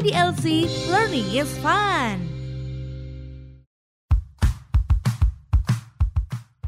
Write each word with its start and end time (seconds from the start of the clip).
IDLC 0.00 0.64
Learning 0.88 1.28
is 1.36 1.52
Fun. 1.60 2.24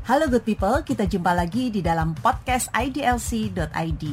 Halo 0.04 0.28
good 0.28 0.44
people, 0.44 0.84
kita 0.84 1.08
jumpa 1.08 1.32
lagi 1.32 1.72
di 1.72 1.80
dalam 1.80 2.12
podcast 2.12 2.68
idlc.id. 2.76 4.04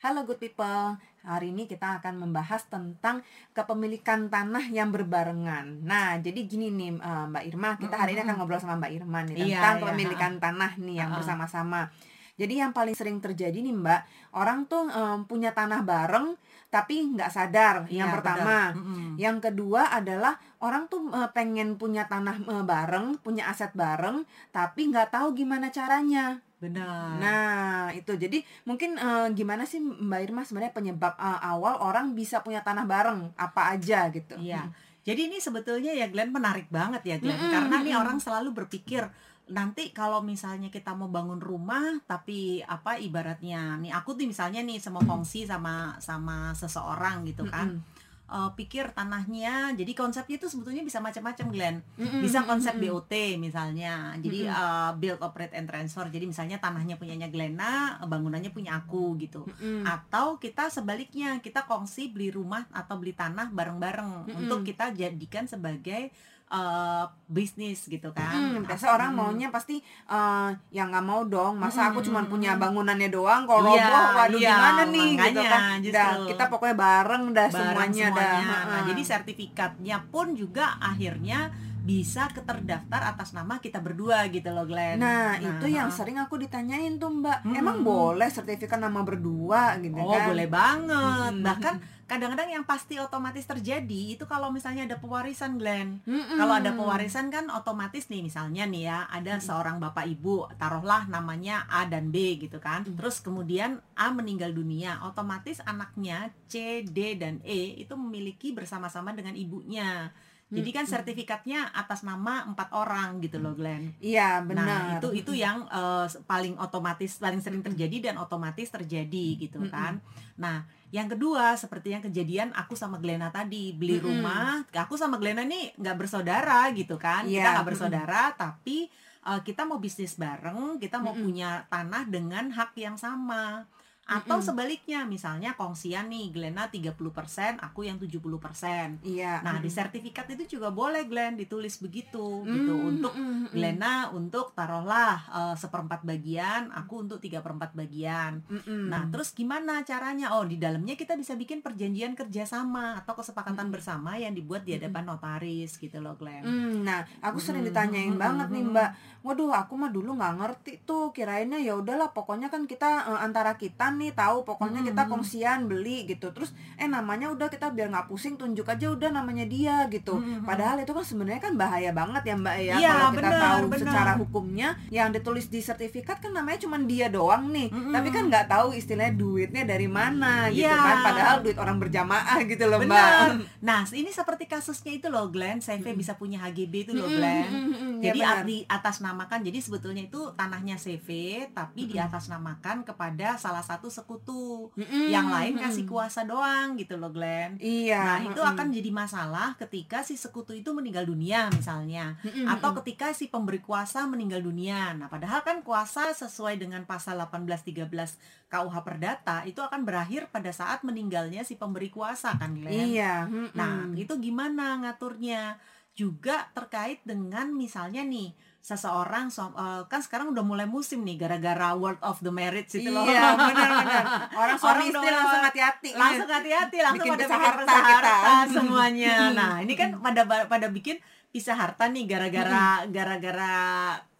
Halo 0.00 0.24
good 0.24 0.40
people, 0.40 0.96
hari 1.28 1.52
ini 1.52 1.68
kita 1.68 2.00
akan 2.00 2.24
membahas 2.24 2.64
tentang 2.72 3.20
kepemilikan 3.52 4.32
tanah 4.32 4.64
yang 4.72 4.88
berbarengan. 4.96 5.84
Nah, 5.84 6.24
jadi 6.24 6.40
gini 6.48 6.72
nih 6.72 7.04
eh, 7.04 7.24
Mbak 7.36 7.44
Irma, 7.52 7.76
kita 7.76 8.00
hari 8.00 8.16
ini 8.16 8.24
akan 8.24 8.40
ngobrol 8.40 8.56
sama 8.56 8.80
Mbak 8.80 8.92
Irma 8.96 9.28
nih 9.28 9.44
Iya, 9.44 9.60
tentang 9.60 9.76
iya, 9.76 9.80
kepemilikan 9.84 10.32
tanah 10.40 10.72
nih 10.80 11.04
yang 11.04 11.12
bersama-sama. 11.20 11.92
Jadi 12.40 12.64
yang 12.64 12.72
paling 12.72 12.96
sering 12.96 13.20
terjadi 13.20 13.60
nih 13.60 13.76
Mbak, 13.76 14.00
orang 14.32 14.64
tuh 14.64 14.88
em, 14.88 15.28
punya 15.28 15.52
tanah 15.52 15.84
bareng 15.84 16.40
tapi 16.72 17.02
nggak 17.12 17.28
sadar. 17.28 17.76
Iya, 17.90 18.06
yang 18.06 18.10
pertama, 18.14 18.70
benar. 18.72 18.78
Mm-mm. 18.78 19.06
yang 19.18 19.36
kedua 19.42 19.90
adalah 19.90 20.38
orang 20.64 20.86
tuh 20.86 21.10
eh, 21.12 21.28
pengen 21.36 21.76
punya 21.76 22.06
tanah 22.08 22.40
eh, 22.40 22.64
bareng, 22.64 23.20
punya 23.20 23.50
aset 23.50 23.74
bareng, 23.76 24.24
tapi 24.54 24.88
nggak 24.88 25.12
tahu 25.12 25.36
gimana 25.36 25.68
caranya. 25.68 26.40
Benar. 26.62 27.18
Nah, 27.18 27.90
itu 27.90 28.14
jadi 28.14 28.40
mungkin 28.64 28.96
eh, 28.96 29.28
gimana 29.34 29.66
sih 29.66 29.82
Mbak 29.82 30.20
Irma 30.24 30.42
sebenarnya 30.46 30.72
penyebab 30.72 31.18
eh, 31.18 31.40
awal 31.44 31.76
orang 31.82 32.14
bisa 32.14 32.40
punya 32.40 32.62
tanah 32.62 32.86
bareng 32.86 33.34
apa 33.34 33.74
aja 33.76 34.08
gitu? 34.14 34.38
Iya. 34.38 34.70
Jadi 35.00 35.32
ini 35.32 35.42
sebetulnya 35.42 35.90
ya 35.96 36.06
Glenn 36.12 36.30
menarik 36.30 36.68
banget 36.70 37.02
ya 37.02 37.16
Glenn 37.18 37.34
Mm-mm, 37.34 37.50
karena 37.50 37.76
nih 37.82 37.96
orang 37.98 38.20
selalu 38.20 38.52
berpikir 38.52 39.08
nanti 39.50 39.90
kalau 39.90 40.22
misalnya 40.22 40.70
kita 40.70 40.94
mau 40.94 41.10
bangun 41.10 41.42
rumah 41.42 41.98
tapi 42.06 42.62
apa 42.62 42.96
ibaratnya 43.02 43.76
nih 43.82 43.90
aku 43.90 44.14
tuh 44.14 44.26
misalnya 44.26 44.62
nih 44.62 44.78
sama 44.78 45.02
kongsi 45.02 45.44
sama 45.44 45.98
sama 45.98 46.54
seseorang 46.54 47.26
gitu 47.26 47.44
kan 47.50 47.78
Mm-mm. 47.78 48.00
Eh, 48.30 48.50
pikir 48.54 48.94
tanahnya 48.94 49.74
jadi 49.74 49.90
konsepnya 49.90 50.38
itu 50.38 50.46
sebetulnya 50.46 50.86
bisa 50.86 51.02
macam-macam 51.02 51.50
Glenn 51.50 51.76
Mm-mm, 51.98 52.22
bisa 52.22 52.46
konsep 52.46 52.78
mm-mm. 52.78 53.02
BOT 53.02 53.12
misalnya 53.42 54.14
jadi 54.22 54.46
eh, 54.46 54.90
build 55.02 55.18
operate 55.18 55.58
and 55.58 55.66
transfer 55.66 56.06
jadi 56.06 56.30
misalnya 56.30 56.62
tanahnya 56.62 56.94
punyanya 56.94 57.26
Glenna 57.26 57.98
bangunannya 58.06 58.54
punya 58.54 58.78
aku 58.78 59.18
gitu 59.18 59.42
Mm-mm. 59.50 59.82
atau 59.82 60.38
kita 60.38 60.70
sebaliknya 60.70 61.42
kita 61.42 61.66
kongsi 61.66 62.14
beli 62.14 62.30
rumah 62.30 62.70
atau 62.70 63.02
beli 63.02 63.18
tanah 63.18 63.50
bareng-bareng 63.50 64.30
Mm-mm. 64.30 64.46
untuk 64.46 64.62
kita 64.62 64.94
jadikan 64.94 65.50
sebagai 65.50 66.14
eh, 66.50 67.04
bisnis 67.26 67.86
gitu 67.86 68.10
kan 68.10 68.58
Mm, 68.58 68.66
biasa 68.66 68.90
orang 68.90 69.14
Mm. 69.14 69.16
maunya 69.16 69.48
pasti 69.48 69.78
eh 70.06 70.50
yang 70.70 70.90
nggak 70.90 71.06
mau 71.06 71.22
dong 71.24 71.56
masa 71.56 71.88
aku 71.88 72.02
Mm-mm, 72.02 72.06
cuma 72.06 72.20
mm-mm. 72.20 72.32
punya 72.32 72.52
bangunannya 72.54 73.08
doang 73.08 73.46
kalau 73.46 73.70
Iya, 73.70 73.86
roboh 73.86 74.06
waduh 74.12 74.40
iya, 74.40 74.50
gimana 74.50 74.82
nih 74.84 75.08
gitu 75.10 75.40
makanya, 75.40 75.48
kan 75.48 75.62
justru. 75.78 75.94
Dah, 75.96 76.10
kita 76.26 76.44
pokoknya 76.50 76.76
bareng 76.76 77.24
dah 77.30 77.48
bareng 77.48 77.54
semuanya, 77.54 78.06
dah 78.10 78.32
Nah, 78.66 78.80
jadi 78.84 79.02
sertifikatnya 79.02 79.96
pun 80.10 80.34
juga 80.34 80.74
akhirnya 80.76 81.50
bisa 81.80 82.28
keterdaftar 82.28 83.16
atas 83.16 83.32
nama 83.32 83.56
kita 83.56 83.80
berdua 83.80 84.28
gitu 84.28 84.52
loh 84.52 84.68
Glenn. 84.68 85.00
Nah, 85.00 85.40
itu 85.40 85.64
yang 85.64 85.88
ha. 85.88 85.94
sering 85.94 86.20
aku 86.20 86.36
ditanyain 86.36 87.00
tuh 87.00 87.08
Mbak. 87.08 87.40
Mm-mm. 87.40 87.56
Emang 87.56 87.80
boleh 87.80 88.28
sertifikat 88.28 88.76
nama 88.76 89.00
berdua 89.00 89.80
gitu 89.80 89.96
Oh 89.96 90.12
kan? 90.12 90.28
boleh 90.28 90.44
banget. 90.44 91.32
Mm-mm. 91.32 91.40
Bahkan 91.40 91.74
kadang-kadang 92.10 92.50
yang 92.50 92.66
pasti 92.66 92.98
otomatis 92.98 93.46
terjadi 93.46 94.18
itu 94.18 94.26
kalau 94.26 94.50
misalnya 94.50 94.82
ada 94.82 94.98
pewarisan 94.98 95.62
Glenn. 95.62 96.02
Mm-mm. 96.02 96.34
Kalau 96.34 96.58
ada 96.58 96.74
pewarisan 96.74 97.30
kan 97.30 97.46
otomatis 97.54 98.10
nih 98.10 98.26
misalnya 98.26 98.66
nih 98.66 98.90
ya 98.90 99.06
ada 99.06 99.38
seorang 99.38 99.78
bapak 99.78 100.10
ibu 100.10 100.50
taruhlah 100.58 101.06
namanya 101.06 101.70
A 101.70 101.86
dan 101.86 102.10
B 102.10 102.42
gitu 102.42 102.58
kan. 102.58 102.82
Mm. 102.82 102.98
Terus 102.98 103.22
kemudian 103.22 103.78
A 103.94 104.10
meninggal 104.10 104.50
dunia, 104.50 104.98
otomatis 105.06 105.62
anaknya 105.62 106.34
C, 106.50 106.82
D 106.82 107.14
dan 107.14 107.38
E 107.46 107.78
itu 107.78 107.94
memiliki 107.94 108.50
bersama-sama 108.50 109.14
dengan 109.14 109.38
ibunya. 109.38 110.10
Jadi 110.50 110.70
kan 110.74 110.82
sertifikatnya 110.82 111.70
atas 111.70 112.02
nama 112.02 112.42
empat 112.42 112.74
orang 112.74 113.22
gitu 113.22 113.38
loh 113.38 113.54
Glenn. 113.54 113.94
Iya, 114.02 114.42
benar. 114.42 114.66
Nah 114.66 114.80
itu 114.98 115.08
itu 115.14 115.32
yang 115.38 115.62
eh, 115.70 116.06
paling 116.26 116.58
otomatis 116.58 117.22
paling 117.22 117.38
sering 117.38 117.62
terjadi 117.62 118.10
dan 118.10 118.18
otomatis 118.18 118.66
terjadi 118.66 119.26
gitu 119.38 119.62
kan. 119.70 120.02
Nah 120.34 120.66
yang 120.90 121.06
kedua 121.06 121.54
seperti 121.54 121.94
yang 121.94 122.02
kejadian 122.02 122.50
aku 122.50 122.74
sama 122.74 122.98
Glenna 122.98 123.30
tadi 123.30 123.70
beli 123.70 124.02
rumah, 124.02 124.66
aku 124.74 124.98
sama 124.98 125.22
Glenna 125.22 125.46
nih 125.46 125.78
nggak 125.78 125.96
bersaudara 125.96 126.66
gitu 126.74 126.98
kan, 126.98 127.30
kita 127.30 127.38
Iya, 127.38 127.54
nggak 127.54 127.68
bersaudara 127.70 128.34
tapi 128.34 128.90
eh, 129.22 129.40
kita 129.46 129.62
mau 129.62 129.78
bisnis 129.78 130.18
bareng, 130.18 130.82
kita 130.82 130.98
mau 130.98 131.14
punya 131.14 131.62
tanah 131.70 132.10
dengan 132.10 132.50
hak 132.50 132.74
yang 132.74 132.98
sama. 132.98 133.70
Atau 134.06 134.42
Mm-mm. 134.42 134.48
sebaliknya 134.48 135.06
misalnya 135.06 135.54
kongsian 135.54 136.10
nih 136.10 136.34
Glenna 136.34 136.66
30%, 136.66 137.62
aku 137.62 137.86
yang 137.86 137.94
70%. 137.94 138.98
Iya. 139.06 139.38
Nah, 139.40 139.62
di 139.62 139.70
mm-mm. 139.70 139.78
sertifikat 139.78 140.26
itu 140.34 140.58
juga 140.58 140.74
boleh 140.74 141.06
Glenn 141.06 141.38
ditulis 141.38 141.78
begitu 141.78 142.42
Mm, 142.42 142.50
gitu 142.50 142.74
untuk 142.74 143.12
mm-mm, 143.14 143.46
mm-mm. 143.46 143.54
Glenna 143.54 144.10
untuk 144.10 144.50
taruhlah 144.50 145.14
eh, 145.30 145.54
seperempat 145.54 146.02
bagian, 146.02 146.74
aku 146.74 147.06
untuk 147.06 147.22
tiga 147.22 147.38
perempat 147.38 147.70
bagian. 147.72 148.42
Mm-mm. 148.50 148.90
Nah, 148.90 149.06
terus 149.14 149.30
gimana 149.30 149.86
caranya? 149.86 150.34
Oh, 150.34 150.42
di 150.42 150.58
dalamnya 150.58 150.98
kita 150.98 151.14
bisa 151.14 151.38
bikin 151.38 151.62
perjanjian 151.62 152.18
kerjasama 152.18 152.98
atau 152.98 153.14
kesepakatan 153.14 153.70
Mm-mm. 153.70 153.74
bersama 153.78 154.18
yang 154.18 154.34
dibuat 154.34 154.66
di 154.66 154.74
hadapan 154.74 155.06
notaris 155.06 155.78
gitu 155.78 156.02
loh, 156.02 156.18
Glenn. 156.18 156.42
Hmm, 156.42 156.82
nah, 156.82 157.06
aku 157.22 157.38
sering 157.38 157.62
Mm-mm, 157.62 157.70
ditanyain 157.70 158.10
mm-mm, 158.10 158.18
banget 158.18 158.48
nih 158.50 158.64
mm-mm. 158.66 158.74
Mbak. 158.74 158.90
Waduh, 159.22 159.52
aku 159.54 159.76
mah 159.76 159.92
dulu 159.92 160.16
nggak 160.18 160.34
ngerti 160.34 160.72
tuh. 160.82 161.12
Kirainnya 161.14 161.60
ya 161.60 161.76
udahlah, 161.76 162.10
pokoknya 162.10 162.50
kan 162.50 162.66
kita 162.66 163.06
eh, 163.06 163.20
antara 163.22 163.54
kita 163.54 163.92
nih 164.00 164.10
tahu, 164.10 164.42
pokoknya 164.42 164.80
kita 164.82 165.04
Mm-mm. 165.04 165.12
kongsian 165.12 165.60
beli 165.64 166.08
gitu. 166.08 166.32
Terus 166.32 166.50
eh 166.74 166.88
namanya 166.88 167.28
udah 167.28 167.46
kita 167.46 167.68
biar 167.68 167.88
nggak 167.88 168.08
pusing 168.08 168.34
tunjuk 168.34 168.64
aja 168.64 168.88
udah 168.88 169.12
namanya 169.12 169.44
dia 169.44 169.84
gitu. 169.86 170.16
Mm-mm. 170.16 170.42
Padahal 170.42 170.80
itu 170.80 170.90
kan 170.90 171.04
sebenarnya 171.04 171.42
kan 171.42 171.54
bahaya 171.54 171.90
banget 171.90 172.22
ya 172.24 172.34
Mbak 172.34 172.56
ya. 172.58 172.74
Iya, 172.74 172.90
Kalau 172.90 173.10
kita 173.10 173.20
benar, 173.28 173.42
tahu 173.42 173.60
benar. 173.66 173.78
secara 173.78 174.12
hukumnya 174.16 174.68
yang 174.88 175.08
ditulis 175.10 175.46
di 175.46 175.60
sertifikat 175.60 176.18
kan 176.18 176.32
namanya 176.32 176.58
cuma 176.58 176.80
dia 176.80 177.06
doang 177.06 177.48
nih. 177.48 177.68
Tapi 177.68 178.08
kan 178.08 178.24
nggak 178.26 178.48
tahu 178.48 178.72
istilahnya 178.72 179.12
duitnya 179.12 179.62
dari 179.64 179.86
mana 179.86 180.48
gitu 180.48 180.64
Iya. 180.64 180.72
kan. 180.72 180.96
Padahal 181.04 181.36
duit 181.40 181.56
orang 181.56 181.76
berjamaah 181.76 182.38
gitu 182.42 182.64
loh 182.64 182.80
Mbak. 182.80 183.08
Nah, 183.60 183.84
ini 183.90 184.08
seperti 184.10 184.44
kasusnya 184.46 184.92
itu 184.92 185.06
loh, 185.06 185.26
Glenn. 185.26 185.60
CV 185.60 185.82
Mm-mm. 185.82 185.96
bisa 185.96 186.12
punya 186.14 186.40
HGB 186.40 186.74
itu 186.82 186.92
loh, 186.92 187.06
Glenn. 187.06 187.46
mm-mm, 187.46 187.92
ya 187.98 188.10
Jadi 188.10 188.20
benar. 188.20 188.42
di 188.42 188.58
atas 188.66 188.96
namakan, 188.98 189.40
jadi 189.40 189.58
sebetulnya 189.58 190.02
itu 190.02 190.20
tanahnya 190.32 190.76
CV, 190.76 191.08
tapi 191.50 191.86
di 191.86 191.94
Mm-mm. 191.94 192.06
atas 192.06 192.28
namakan 192.28 192.82
kepada 192.82 193.36
salah 193.36 193.60
satu 193.60 193.79
sekutu. 193.88 194.68
Mm-mm, 194.76 195.08
Yang 195.08 195.26
lain 195.32 195.54
kasih 195.56 195.84
kuasa 195.88 196.28
doang 196.28 196.76
gitu 196.76 197.00
loh, 197.00 197.08
Glenn. 197.08 197.56
Iya. 197.56 198.02
Nah, 198.04 198.18
itu 198.28 198.36
mm-mm. 198.36 198.52
akan 198.52 198.66
jadi 198.68 198.90
masalah 198.92 199.48
ketika 199.56 200.04
si 200.04 200.20
sekutu 200.20 200.52
itu 200.52 200.74
meninggal 200.76 201.08
dunia 201.08 201.48
misalnya 201.48 202.20
Mm-mm, 202.20 202.44
atau 202.50 202.76
ketika 202.82 203.16
si 203.16 203.32
pemberi 203.32 203.64
kuasa 203.64 204.04
meninggal 204.04 204.44
dunia. 204.44 204.92
Nah, 204.92 205.08
padahal 205.08 205.40
kan 205.40 205.64
kuasa 205.64 206.12
sesuai 206.12 206.60
dengan 206.60 206.84
pasal 206.84 207.16
1813 207.16 208.50
KUH 208.50 208.76
Perdata 208.84 209.46
itu 209.48 209.64
akan 209.64 209.86
berakhir 209.86 210.28
pada 210.28 210.52
saat 210.52 210.84
meninggalnya 210.84 211.46
si 211.46 211.56
pemberi 211.56 211.88
kuasa 211.88 212.36
kan, 212.36 212.52
Glenn. 212.58 212.92
Iya. 212.92 213.24
mm-mm. 213.24 213.56
Nah, 213.56 213.88
itu 213.96 214.18
gimana 214.20 214.76
ngaturnya? 214.84 215.56
Juga 215.90 216.48
terkait 216.54 217.02
dengan 217.04 217.50
misalnya 217.52 218.06
nih 218.06 218.32
seseorang 218.60 219.28
suam- 219.28 219.52
eh, 219.52 219.82
kan 219.86 219.98
sekarang 219.98 220.28
udah 220.28 220.40
mulai 220.40 220.64
musim 220.64 221.00
nih 221.00 221.16
gara-gara 221.16 221.72
World 221.72 221.96
of 222.00 222.20
the 222.20 222.28
Marriage 222.28 222.70
itu 222.72 222.86
loh. 222.86 223.02
Iya, 223.02 223.32
benar-benar. 223.48 224.04
Orang 224.30 224.56
suami 224.56 224.84
istri 224.86 225.00
udah- 225.00 225.16
langsung 225.16 225.42
hati-hati. 225.42 225.90
langsung 225.92 226.28
hati-hati 226.28 226.76
langsung 226.78 226.98
Bikin 227.02 227.12
pada 227.16 227.24
bikin 227.24 227.40
harta 227.40 227.74
harta 227.74 228.16
semuanya. 228.54 229.14
Nah 229.32 229.54
ini 229.58 229.72
kan 229.74 229.96
pada 229.96 230.22
pada 230.26 230.68
bikin 230.68 231.00
pisah 231.30 231.54
harta 231.54 231.86
nih 231.86 232.04
gara-gara 232.06 232.84
gara-gara 232.86 233.54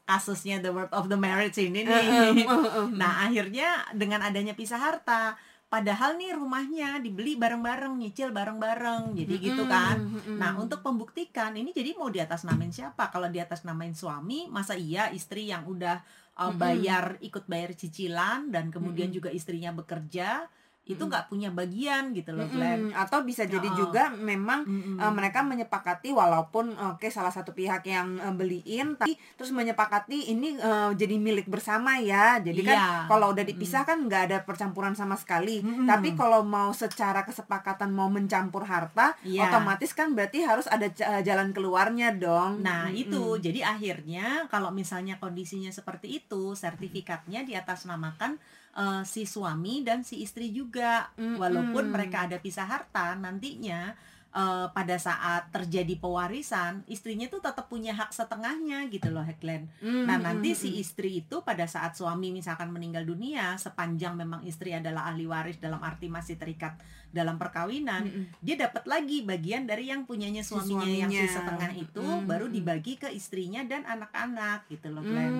kasusnya 0.03 0.59
the 0.59 0.69
word 0.69 0.91
of 0.91 1.07
the 1.07 1.15
marriage 1.15 1.55
ini 1.57 1.85
nih. 1.85 2.43
Nah 2.91 3.25
akhirnya 3.25 3.69
dengan 3.93 4.21
adanya 4.21 4.53
pisah 4.53 4.79
harta 4.79 5.37
padahal 5.71 6.19
nih 6.19 6.35
rumahnya 6.35 6.99
dibeli 6.99 7.39
bareng-bareng 7.39 7.95
nyicil 7.95 8.35
bareng-bareng 8.35 9.15
jadi 9.15 9.35
gitu 9.39 9.65
kan 9.71 9.97
Nah, 10.41 10.57
untuk 10.57 10.81
pembuktikan 10.81 11.53
ini 11.53 11.71
jadi 11.71 11.95
mau 11.95 12.09
di 12.09 12.19
atas 12.19 12.49
namain 12.49 12.73
siapa? 12.73 13.13
Kalau 13.13 13.29
di 13.29 13.39
atas 13.39 13.63
namain 13.63 13.93
suami, 13.93 14.49
masa 14.49 14.73
iya 14.73 15.13
istri 15.13 15.53
yang 15.53 15.69
udah 15.69 16.01
uh, 16.41 16.53
bayar 16.57 17.21
ikut 17.21 17.45
bayar 17.45 17.77
cicilan 17.77 18.49
dan 18.49 18.73
kemudian 18.73 19.13
Mm-mm. 19.13 19.19
juga 19.21 19.31
istrinya 19.31 19.71
bekerja, 19.77 20.49
itu 20.83 20.99
nggak 20.99 21.29
punya 21.29 21.49
bagian 21.49 22.11
gitu 22.11 22.33
loh, 22.33 22.45
Glenn. 22.45 22.89
Mm-mm. 22.89 22.99
atau 22.99 23.23
bisa 23.23 23.45
jadi 23.45 23.63
Ya, 23.63 23.77
juga 23.79 24.05
memang 24.11 24.65
Mm-mm. 24.65 24.97
eh, 24.97 25.13
mereka 25.13 25.39
menyepakati 25.41 26.11
walaupun 26.11 26.73
oke 26.75 27.07
salah 27.07 27.31
satu 27.31 27.53
pihak 27.53 27.85
yang 27.85 28.19
eh, 28.19 28.33
beliin 28.33 28.97
tapi 28.97 29.15
terus 29.33 29.51
menyepakati 29.51 30.29
ini 30.29 30.55
eh, 30.55 30.91
jadi 30.93 31.15
milik 31.17 31.47
bersama 31.47 31.95
ya 31.97 32.39
jadi 32.39 32.59
kan 32.65 32.75
Iya. 32.77 32.91
kalau 33.07 33.31
udah 33.31 33.45
dipisah 33.45 33.85
kan 33.85 34.03
nggak 34.03 34.23
ada 34.25 34.39
percampuran 34.41 34.93
sama 34.93 35.15
sekali 35.15 35.61
Mm-mm. 35.61 35.85
tapi 35.85 36.13
kalau 36.13 36.43
mau 36.43 36.73
secara 36.73 37.23
kesepakatan 37.23 37.89
mau 37.89 38.09
mencampur 38.09 38.65
harta 38.65 39.15
Iya. 39.23 39.47
otomatis 39.47 39.93
kan 39.93 40.11
berarti 40.11 40.43
harus 40.43 40.67
ada 40.67 40.91
ja- 40.91 41.21
jalan 41.21 41.53
keluarnya 41.53 42.11
dong 42.13 42.61
Nah, 42.61 42.89
Mm-mm. 42.89 42.99
itu 42.99 43.23
jadi 43.39 43.63
akhirnya 43.69 44.27
kalau 44.47 44.69
misalnya 44.71 45.17
kondisinya 45.17 45.71
seperti 45.71 46.19
itu, 46.19 46.53
sertifikatnya 46.53 47.41
di 47.41 47.55
atas 47.55 47.85
namakan 47.85 48.43
eh, 48.77 49.03
si 49.07 49.27
suami 49.27 49.83
dan 49.83 50.07
si 50.07 50.23
istri 50.23 50.55
juga. 50.55 51.11
Mm-mm. 51.17 51.39
Walaupun 51.41 51.91
mereka 51.91 52.29
ada 52.29 52.39
pisah 52.39 52.69
harta, 52.69 53.19
nantinya 53.19 53.95
eh, 54.31 54.67
pada 54.71 54.97
saat 54.99 55.51
terjadi 55.51 55.99
pewarisan, 55.99 56.87
istrinya 56.87 57.27
tuh 57.27 57.43
tetap 57.43 57.67
punya 57.67 57.97
hak 57.97 58.15
setengahnya 58.15 58.87
gitu 58.93 59.11
loh, 59.11 59.27
Heklen. 59.27 59.67
Nah, 59.83 60.19
nanti 60.23 60.55
si 60.55 60.79
istri 60.79 61.25
itu 61.27 61.43
pada 61.43 61.67
saat 61.67 61.99
suami 61.99 62.31
misalkan 62.31 62.71
meninggal 62.71 63.03
dunia, 63.03 63.59
sepanjang 63.59 64.15
memang 64.15 64.47
istri 64.47 64.71
adalah 64.71 65.11
ahli 65.11 65.27
waris 65.27 65.59
dalam 65.59 65.83
arti 65.83 66.07
masih 66.07 66.39
terikat 66.39 66.79
dalam 67.11 67.37
perkawinan, 67.37 68.07
dia 68.39 68.55
dapat 68.57 68.83
lagi 68.85 69.21
bagian 69.21 69.65
dari 69.65 69.87
yang 69.87 70.03
punyanya 70.03 70.41
Si 70.41 70.51
suaminya, 70.51 70.87
yang 70.87 71.11
si 71.11 71.19
suaminya. 71.21 71.35
setengah 71.35 71.73
itu 71.77 72.03
Mm, 72.03 72.25
baru 72.25 72.47
mm. 72.47 72.53
dibagi 72.53 72.95
ke 72.97 73.09
istrinya 73.09 73.61
dan 73.63 73.83
anak-anak 73.83 74.67
gitu 74.67 74.89
loh, 74.89 75.03
Glenn. 75.03 75.35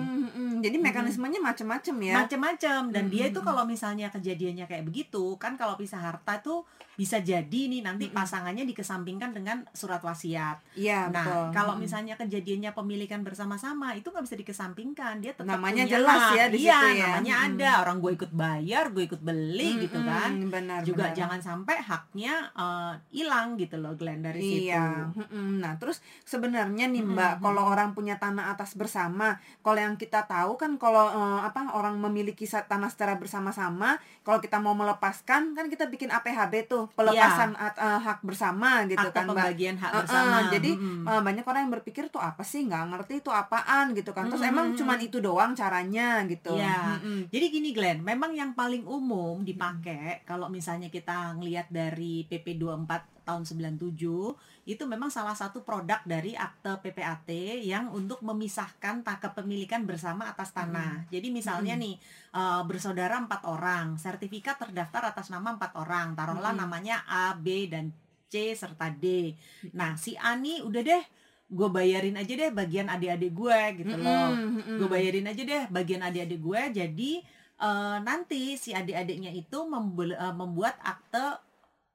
Jadi 0.59 0.77
mekanismenya 0.77 1.39
macam-macam 1.39 1.95
ya. 1.97 2.15
Macem-macem 2.21 2.81
dan 2.89 3.07
dia 3.07 3.27
itu 3.27 3.39
kalau 3.39 3.63
misalnya 3.63 4.07
kejadiannya 4.07 4.65
kayak 4.65 4.83
begitu 4.83 5.35
kan 5.37 5.55
kalau 5.55 5.73
pisah 5.73 5.99
harta 6.01 6.37
tuh 6.39 6.63
bisa 6.93 7.17
jadi 7.17 7.47
nih 7.65 7.81
nanti 7.81 8.05
Mm-mm. 8.05 8.13
pasangannya 8.13 8.67
dikesampingkan 8.67 9.31
dengan 9.31 9.63
surat 9.71 9.99
wasiat. 9.99 10.59
Iya, 10.75 11.07
Nah, 11.07 11.23
betul. 11.23 11.45
kalau 11.51 11.73
misalnya 11.75 12.13
kejadiannya 12.15 12.71
pemilikan 12.71 13.21
bersama-sama 13.21 13.95
itu 13.95 14.07
nggak 14.07 14.21
bisa 14.21 14.35
dikesampingkan, 14.35 15.17
dia 15.17 15.31
tetap 15.31 15.49
Namanya 15.49 15.81
punya 15.81 15.93
jelas 15.93 16.21
ya 16.31 16.45
di 16.45 16.57
iya, 16.59 16.77
situ 16.77 16.87
ya. 16.93 17.07
namanya 17.09 17.35
Mm. 17.37 17.45
ada 17.47 17.71
orang 17.81 17.97
gue 17.97 18.11
ikut 18.13 18.31
bayar, 18.31 18.83
gue 18.89 19.03
ikut 19.03 19.21
beli 19.21 19.69
gitu 19.81 19.97
Mm-mm, 19.97 20.11
kan. 20.11 20.31
Benar. 20.45 20.79
Juga 20.83 21.05
benar. 21.07 21.17
jangan 21.17 21.39
sampai 21.61 21.77
haknya 21.77 22.33
eh, 22.51 22.93
hilang 23.11 23.53
gitu 23.55 23.77
loh, 23.77 23.93
Glenn 23.93 24.19
dari 24.19 24.65
Iya, 24.65 24.81
situ. 25.13 25.21
mm-mm. 25.21 25.61
nah 25.61 25.77
terus 25.77 26.01
sebenarnya 26.23 26.87
nih 26.87 27.05
Mbak, 27.05 27.37
mm-mm. 27.37 27.43
kalau 27.43 27.63
orang 27.67 27.93
punya 27.93 28.17
tanah 28.17 28.49
atas 28.49 28.73
bersama, 28.73 29.33
kalau 29.59 29.77
yang 29.77 29.93
kita 29.93 30.25
tahu 30.25 30.57
kan 30.57 30.73
kalau 30.75 31.05
eh, 31.07 31.41
apa 31.43 31.69
orang 31.71 31.95
memiliki 31.95 32.43
tanah 32.43 32.89
secara 32.89 33.15
bersama-sama, 33.15 33.95
kalau 34.21 34.39
kita 34.39 34.57
mau 34.57 34.73
melepaskan 34.73 35.53
kan 35.53 35.67
kita 35.67 35.85
bikin 35.85 36.09
APHB 36.09 36.65
tuh, 36.65 36.89
pelepasan 36.91 37.53
at- 37.55 37.77
eh, 37.77 37.99
hak 38.01 38.21
bersama 38.21 38.81
gitu 38.85 39.05
kan 39.05 39.23
Mbak. 39.23 39.37
pembagian 39.37 39.75
hak 39.77 39.91
bersama. 40.01 40.49
jadi 40.49 40.71
Mm-mm. 40.73 41.05
eh, 41.05 41.21
banyak 41.21 41.45
orang 41.45 41.61
yang 41.61 41.73
berpikir 41.73 42.07
tuh 42.07 42.17
apa 42.17 42.41
sih 42.41 42.63
nggak 42.63 42.89
ngerti 42.89 43.13
itu 43.19 43.29
apaan 43.29 43.93
gitu 43.93 44.09
kan, 44.11 44.25
terus 44.25 44.41
Mm-mm, 44.41 44.51
emang 44.51 44.67
cuman 44.73 44.97
itu 44.97 45.21
doang 45.21 45.53
caranya 45.53 46.25
gitu. 46.25 46.57
Iya. 46.57 46.97
Mm-mm. 46.97 47.29
Jadi 47.29 47.45
gini 47.51 47.69
Glenn, 47.71 48.01
memang 48.01 48.31
yang 48.31 48.51
paling 48.51 48.81
umum 48.81 49.43
dipakai 49.43 50.23
kalau 50.23 50.47
misalnya 50.47 50.87
kita 50.87 51.35
ngelihat 51.35 51.49
dari 51.71 52.23
PP 52.29 52.55
24 52.55 53.27
tahun 53.27 53.43
97 53.45 54.67
itu 54.67 54.83
memang 54.85 55.09
salah 55.09 55.33
satu 55.33 55.61
produk 55.61 56.01
dari 56.05 56.37
akte 56.37 56.77
PPAT 56.81 57.29
yang 57.63 57.89
untuk 57.93 58.21
memisahkan 58.21 59.01
tak 59.01 59.17
kepemilikan 59.29 59.85
bersama 59.85 60.29
atas 60.29 60.53
tanah. 60.53 61.07
Jadi 61.09 61.33
misalnya 61.33 61.77
Mm-mm. 61.77 61.85
nih 61.85 61.95
eh, 62.35 62.61
bersaudara 62.65 63.17
empat 63.17 63.45
orang, 63.47 63.97
sertifikat 63.97 64.57
terdaftar 64.61 65.15
atas 65.15 65.33
nama 65.33 65.55
empat 65.55 65.73
orang, 65.77 66.13
taruhlah 66.13 66.53
Mm-mm. 66.53 66.61
namanya 66.65 67.03
A, 67.09 67.33
B 67.37 67.67
dan 67.71 67.89
C 68.31 68.55
serta 68.55 68.93
D. 68.93 69.35
Nah 69.75 69.97
si 69.97 70.15
A 70.15 70.37
nih 70.37 70.63
udah 70.63 70.81
deh, 70.83 71.03
gue 71.51 71.67
bayarin 71.67 72.15
aja 72.15 72.31
deh 72.31 72.51
bagian 72.55 72.87
adik-adik 72.87 73.35
gue 73.35 73.59
gitu 73.83 73.95
loh 73.99 74.31
Mm-mm, 74.31 74.55
mm-mm. 74.55 74.77
gue 74.79 74.87
bayarin 74.87 75.27
aja 75.27 75.43
deh 75.43 75.63
bagian 75.67 75.99
adik-adik 75.99 76.39
gue 76.39 76.61
jadi 76.79 77.11
eh, 77.61 77.97
nanti 78.01 78.57
si 78.57 78.73
adik-adiknya 78.73 79.29
itu 79.31 79.59
membel- 79.63 80.17
eh, 80.17 80.33
membuat 80.33 80.75
akte 80.81 81.37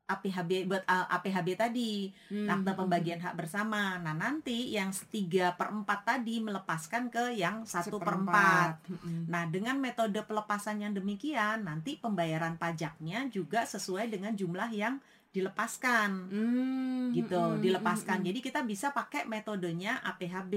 APHB 0.06 0.70
buat 0.70 0.86
eh, 0.86 1.06
APHB 1.10 1.48
tadi 1.58 1.92
Mm, 2.30 2.46
akte 2.46 2.70
pembagian 2.78 3.18
hak 3.18 3.34
bersama. 3.34 3.98
Nah 3.98 4.14
nanti 4.14 4.70
yang 4.70 4.94
tiga 5.10 5.58
per 5.58 5.74
empat 5.74 6.06
tadi 6.06 6.38
melepaskan 6.38 7.10
ke 7.10 7.34
yang 7.34 7.66
satu 7.66 7.98
per 7.98 8.14
empat. 8.14 8.86
Mm-mm. 8.86 9.26
nah 9.26 9.50
dengan 9.50 9.74
metode 9.76 10.22
pelepasan 10.22 10.78
yang 10.78 10.94
demikian 10.94 11.66
nanti 11.66 11.98
pembayaran 11.98 12.54
pajaknya 12.54 13.26
juga 13.26 13.66
sesuai 13.66 14.06
dengan 14.06 14.30
jumlah 14.32 14.70
yang 14.70 15.02
dilepaskan. 15.34 16.30
Mm, 16.30 17.04
gitu 17.12 17.36
mm-mm, 17.36 17.60
dilepaskan. 17.60 18.22
mm-mm. 18.22 18.28
jadi 18.30 18.38
kita 18.40 18.60
bisa 18.62 18.88
pakai 18.90 19.26
metodenya 19.26 19.98
APHB 20.06 20.54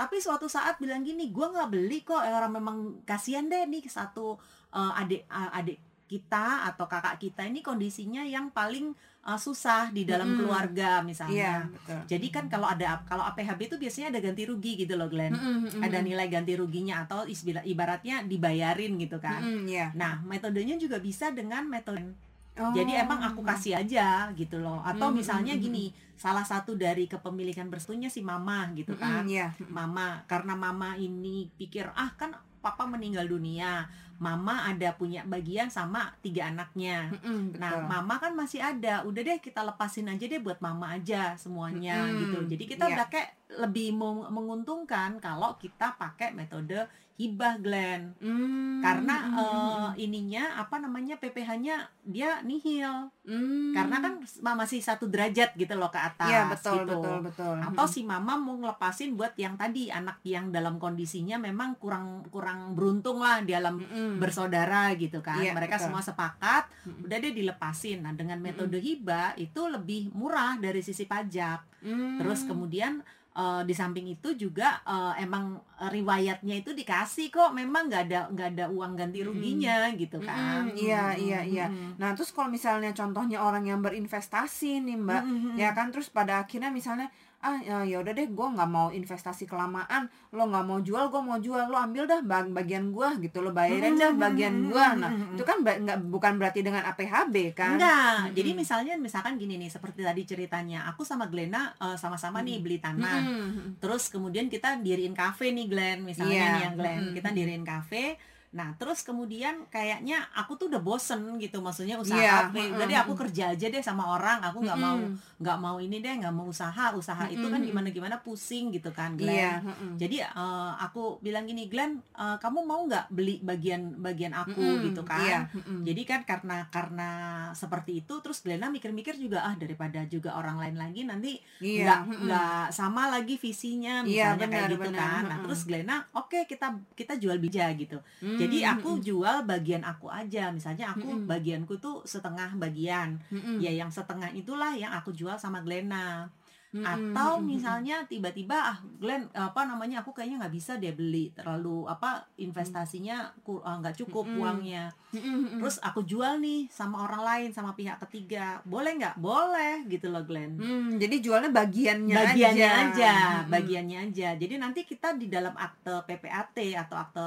tapi 0.00 0.16
suatu 0.16 0.48
saat 0.48 0.80
bilang 0.80 1.04
gini 1.04 1.28
gue 1.28 1.44
nggak 1.44 1.68
beli 1.68 2.00
kok 2.00 2.24
eh, 2.24 2.32
orang 2.32 2.56
memang 2.56 2.76
kasihan 3.04 3.44
deh 3.44 3.68
nih 3.68 3.84
satu 3.84 4.40
eh, 4.72 5.00
adik 5.04 5.28
eh, 5.28 5.50
adik 5.60 5.78
kita 6.08 6.66
atau 6.72 6.88
kakak 6.88 7.20
kita 7.20 7.44
ini 7.44 7.60
kondisinya 7.60 8.24
yang 8.24 8.48
paling 8.48 8.96
eh, 8.96 9.36
susah 9.36 9.92
di 9.92 10.08
dalam 10.08 10.32
Mm-mm. 10.32 10.38
keluarga 10.40 11.04
misalnya 11.04 11.68
betul. 11.68 12.00
jadi 12.16 12.26
kan 12.32 12.44
kalau 12.48 12.64
ada 12.72 13.04
kalau 13.04 13.28
APHB 13.28 13.68
itu 13.68 13.76
biasanya 13.76 14.16
ada 14.16 14.24
ganti 14.24 14.48
rugi 14.48 14.80
gitu 14.80 14.96
loh 14.96 15.12
Glenn 15.12 15.36
Mm-mm, 15.36 15.68
mm-mm. 15.68 15.84
ada 15.84 16.00
nilai 16.00 16.32
ganti 16.32 16.56
ruginya 16.56 17.04
atau 17.04 17.28
ibaratnya 17.68 18.24
dibayarin 18.24 18.96
gitu 18.96 19.20
kan 19.20 19.44
iya. 19.68 19.92
nah 19.92 20.24
metodenya 20.24 20.80
juga 20.80 20.96
bisa 20.96 21.28
dengan 21.28 21.68
metode 21.68 22.16
Oh. 22.60 22.76
jadi 22.76 23.08
emang 23.08 23.24
aku 23.24 23.40
kasih 23.40 23.80
aja 23.80 24.28
gitu 24.36 24.60
loh. 24.60 24.84
Atau 24.84 25.08
Hmm, 25.08 25.16
misalnya 25.16 25.56
hmm, 25.56 25.64
hmm, 25.64 25.72
gini, 25.72 25.84
salah 26.14 26.44
satu 26.44 26.76
dari 26.76 27.08
kepemilikan 27.08 27.72
bersetunya 27.72 28.12
si 28.12 28.20
mama 28.20 28.68
gitu 28.76 28.92
kan. 29.00 29.24
Mm-mm, 29.24 29.32
iya. 29.32 29.48
Mama 29.72 30.20
karena 30.28 30.52
mama 30.52 30.92
ini 31.00 31.48
pikir 31.56 31.88
ah 31.96 32.12
kan 32.20 32.36
papa 32.60 32.84
meninggal 32.84 33.24
dunia. 33.24 33.88
Mama 34.20 34.68
ada 34.68 34.92
punya 35.00 35.24
bagian 35.24 35.72
sama 35.72 36.12
tiga 36.20 36.52
anaknya. 36.52 37.08
Mm-mm, 37.08 37.56
betul. 37.56 37.64
Nah, 37.64 37.72
mama 37.88 38.20
kan 38.20 38.36
masih 38.36 38.60
ada. 38.60 39.00
Udah 39.08 39.24
deh 39.24 39.40
kita 39.40 39.64
lepasin 39.64 40.12
aja 40.12 40.28
deh 40.28 40.36
buat 40.44 40.60
mama 40.60 40.92
aja 40.92 41.32
semuanya 41.40 42.04
Mm-mm, 42.04 42.20
gitu. 42.20 42.38
Jadi 42.52 42.64
kita 42.68 42.84
iya. 42.84 43.00
udah 43.00 43.06
kayak 43.08 43.30
lebih 43.64 43.96
meng- 43.96 44.28
menguntungkan 44.28 45.16
kalau 45.24 45.56
kita 45.56 45.96
pakai 45.96 46.36
metode 46.36 46.84
hibah 47.20 47.60
Glenn 47.60 48.16
Mm, 48.16 48.80
karena 48.80 49.16
mm, 49.20 49.28
mm, 49.28 49.36
eh, 49.36 49.88
ininya 50.00 50.56
apa 50.56 50.80
namanya 50.80 51.20
PPh-nya 51.20 51.76
dia 52.00 52.40
nihil 52.40 53.12
mm. 53.22 53.76
karena 53.76 53.96
kan 54.00 54.12
ma- 54.40 54.56
masih 54.56 54.80
satu 54.80 55.04
derajat 55.04 55.52
gitu 55.52 55.76
loh 55.76 55.92
ke 55.92 56.00
atas 56.00 56.24
Iya, 56.26 56.48
betul, 56.48 56.80
gitu. 56.80 56.96
betul, 56.96 57.16
betul. 57.28 57.56
atau 57.60 57.84
si 57.84 58.00
mama 58.02 58.34
mau 58.34 58.56
ngelepasin 58.56 59.12
buat 59.12 59.36
yang 59.36 59.54
tadi 59.54 59.92
anak 59.92 60.24
yang 60.24 60.48
dalam 60.48 60.80
kondisinya 60.80 61.36
memang 61.36 61.76
kurang 61.76 62.24
kurang 62.28 62.72
beruntung 62.72 63.20
lah 63.20 63.44
di 63.44 63.52
dalam 63.52 63.76
Mm-mm. 63.76 64.16
bersaudara 64.16 64.96
gitu 64.96 65.20
kan 65.20 65.36
Iya, 65.36 65.52
mereka 65.52 65.76
betul. 65.76 65.92
semua 65.92 66.00
sepakat 66.00 66.64
Mm-mm. 66.88 67.04
udah 67.04 67.16
deh 67.18 67.34
dilepasin 67.34 68.00
nah 68.00 68.16
dengan 68.16 68.40
metode 68.40 68.80
hibah 68.80 69.36
itu 69.36 69.60
lebih 69.68 70.08
murah 70.10 70.56
dari 70.56 70.80
sisi 70.80 71.04
pajak 71.04 71.68
Mm. 71.80 72.20
terus 72.20 72.44
kemudian 72.44 73.00
eh, 73.32 73.62
di 73.62 73.72
samping 73.72 74.06
itu 74.08 74.34
juga 74.34 74.80
eh, 74.82 75.20
emang 75.20 75.56
riwayatnya 75.80 76.54
itu 76.56 76.70
dikasih 76.70 77.28
kok 77.28 77.50
memang 77.50 77.88
nggak 77.88 78.02
ada 78.04 78.20
nggak 78.28 78.48
ada 78.54 78.64
uang 78.68 78.92
ganti 78.94 79.20
ruginya 79.22 79.88
gitu 79.94 80.20
kan 80.20 80.66
Mm-mm, 80.66 80.76
iya, 80.76 81.16
iya, 81.16 81.40
iya. 81.42 81.66
Mm-mm. 81.66 81.96
Nah, 81.96 82.12
terus 82.12 82.30
kalau 82.30 82.48
misalnya 82.48 82.90
contohnya 82.90 83.38
orang 83.38 83.64
yang 83.64 83.80
berinvestasi 83.80 84.82
nih, 84.82 84.96
Mbak, 84.96 85.22
Mm-mm. 85.22 85.54
ya 85.56 85.70
kan 85.70 85.88
terus 85.88 86.08
pada 86.08 86.40
akhirnya 86.40 86.68
misalnya 86.70 87.08
ah 87.40 87.56
ya 87.58 87.80
ya 87.82 87.96
udah 87.98 88.12
deh 88.12 88.28
gue 88.28 88.46
nggak 88.52 88.68
mau 88.68 88.92
investasi 88.92 89.48
kelamaan 89.48 90.04
lo 90.30 90.44
nggak 90.44 90.60
mau 90.60 90.76
jual 90.78 91.08
gue 91.08 91.22
mau 91.22 91.40
jual 91.40 91.64
lo 91.64 91.80
ambil 91.80 92.04
dah 92.04 92.20
bag- 92.20 92.52
bagian 92.52 92.92
gue 92.92 93.08
gitu 93.18 93.40
lo 93.40 93.48
bayarin 93.50 93.96
dah 93.96 94.12
bagian 94.14 94.68
gue 94.68 94.84
nah 94.98 95.08
itu 95.32 95.42
kan 95.42 95.56
nggak 95.64 96.04
bukan 96.04 96.36
berarti 96.36 96.60
dengan 96.60 96.84
APHB 96.84 97.34
kan 97.50 97.80
Enggak. 97.80 98.12
Mm-mm. 98.20 98.36
Jadi 98.36 98.50
misalnya 98.54 98.92
misalkan 98.98 99.34
gini 99.34 99.56
nih 99.56 99.72
seperti 99.72 100.04
tadi 100.04 100.20
ceritanya, 100.22 100.84
aku 100.84 101.00
sama 101.00 101.24
Glena 101.26 101.72
eh, 101.78 101.96
sama-sama 101.96 102.44
nih 102.44 102.60
beli 102.60 102.76
tanah. 102.76 103.19
Mm-mm. 103.20 103.68
Terus 103.78 104.08
kemudian 104.08 104.46
kita 104.46 104.76
diriin 104.76 105.12
kafe 105.12 105.50
nih 105.50 105.66
Glenn, 105.66 105.98
misalnya 106.02 106.34
Iya. 106.34 106.48
nih 106.50 106.62
yang 106.62 106.76
Glenn, 106.76 107.00
Mm-mm. 107.02 107.14
kita 107.16 107.28
diriin 107.30 107.64
kafe. 107.64 108.16
Nah, 108.50 108.74
terus 108.74 109.06
kemudian 109.06 109.62
kayaknya 109.70 110.26
aku 110.34 110.58
tuh 110.58 110.66
udah 110.66 110.82
bosen 110.82 111.38
gitu, 111.38 111.62
maksudnya 111.62 111.94
usaha 111.94 112.18
Iya, 112.18 112.50
mm-mm. 112.50 112.74
Udah 112.74 112.86
deh 112.90 112.98
aku 112.98 113.14
kerja 113.14 113.54
aja 113.54 113.66
deh 113.70 113.78
sama 113.78 114.10
orang, 114.18 114.42
aku 114.42 114.66
nggak 114.66 114.74
mau 114.74 114.98
nggak 115.38 115.58
mau 115.62 115.76
ini 115.78 116.02
deh, 116.02 116.18
nggak 116.18 116.34
mau 116.34 116.50
usaha. 116.50 116.90
Usaha 116.90 117.30
itu 117.30 117.46
kan 117.46 117.62
Mm-mm. 117.62 117.70
gimana-gimana 117.70 118.18
pusing 118.26 118.74
gitu 118.74 118.90
kan, 118.90 119.14
Glenn. 119.14 119.38
iya 119.38 119.52
mm-mm. 119.62 119.94
Jadi 119.94 120.26
eh, 120.26 120.72
aku 120.82 121.22
bilang 121.22 121.46
gini, 121.46 121.70
Glenn, 121.70 122.02
eh, 122.18 122.36
kamu 122.42 122.66
mau 122.66 122.82
nggak 122.90 123.14
beli 123.14 123.38
bagian 123.38 123.94
bagian 124.02 124.34
aku 124.34 124.82
gitu 124.90 125.06
kan? 125.06 125.22
iya 125.22 125.40
mm-mm. 125.54 125.86
Jadi 125.86 126.02
kan 126.02 126.20
karena 126.26 126.66
karena 126.74 127.10
seperti 127.54 128.02
itu 128.02 128.14
terus 128.18 128.42
Glena 128.42 128.66
mikir-mikir 128.66 129.14
juga 129.14 129.46
ah 129.46 129.54
daripada 129.54 130.02
juga 130.10 130.34
orang 130.34 130.58
lain 130.58 130.76
lagi 130.76 131.06
nanti 131.06 131.38
iya 131.62 131.86
nggak 131.86 132.00
mm-mm. 132.02 132.24
nggak 132.26 132.64
sama 132.74 133.14
lagi 133.14 133.38
visinya 133.38 134.02
Iya, 134.02 134.34
misalnya 134.34 134.46
kayak 134.48 134.50
benar, 134.50 134.70
gitu 134.74 134.90
benar, 134.90 135.00
kan. 135.00 135.22
Nah, 135.28 135.38
terus 135.44 135.60
Glena 135.68 135.96
oke 136.16 136.38
kita 136.50 136.66
kita 136.98 137.14
jual 137.20 137.36
bija 137.38 137.68
gitu. 137.76 137.98
Mm, 138.24 138.38
Jadi 138.40 138.58
aku 138.64 138.90
mm-mm. 138.96 139.04
jual 139.04 139.36
bagian 139.44 139.82
aku 139.84 140.06
aja. 140.08 140.48
Misalnya 140.48 140.96
aku 140.96 141.06
Mm-mm. 141.06 141.28
bagianku 141.28 141.76
tuh 141.76 142.00
setengah 142.08 142.56
bagian. 142.56 143.20
Mm-mm. 143.28 143.60
Ya 143.60 143.72
yang 143.72 143.92
setengah 143.92 144.32
itulah 144.32 144.72
yang 144.72 144.92
aku 144.96 145.12
jual 145.12 145.36
sama 145.36 145.60
Glena. 145.60 146.32
Mm-mm. 146.70 146.86
Atau 146.86 147.42
misalnya 147.42 148.06
tiba-tiba 148.06 148.54
ah 148.54 148.78
Glenn 149.02 149.26
apa 149.34 149.66
namanya 149.66 150.06
aku 150.06 150.14
kayaknya 150.14 150.46
nggak 150.46 150.54
bisa 150.54 150.78
deh 150.78 150.94
beli 150.94 151.34
terlalu 151.34 151.90
apa 151.90 152.30
investasinya 152.38 153.34
ah, 153.66 153.76
nggak 153.82 153.98
cukup 153.98 154.22
Mm-mm. 154.22 154.38
uangnya. 154.38 154.94
Mm-mm. 155.10 155.58
Terus 155.58 155.82
aku 155.82 156.06
jual 156.06 156.38
nih 156.38 156.70
sama 156.70 157.10
orang 157.10 157.26
lain 157.26 157.50
sama 157.50 157.74
pihak 157.74 157.98
ketiga. 158.06 158.62
Boleh 158.62 158.94
nggak? 159.02 159.18
Boleh 159.18 159.82
gitu 159.90 160.14
loh 160.14 160.22
Glenn. 160.22 160.62
Hmm, 160.62 160.94
jadi 160.94 161.18
jualnya 161.18 161.50
bagiannya, 161.50 162.14
bagiannya 162.14 162.70
aja, 162.70 163.14
Mm-mm. 163.18 163.50
bagiannya 163.50 163.98
aja. 164.06 164.28
Jadi 164.38 164.54
nanti 164.54 164.86
kita 164.86 165.18
di 165.18 165.26
dalam 165.26 165.58
akte 165.58 166.06
PPAT 166.06 166.54
atau 166.86 166.96
akte 167.02 167.26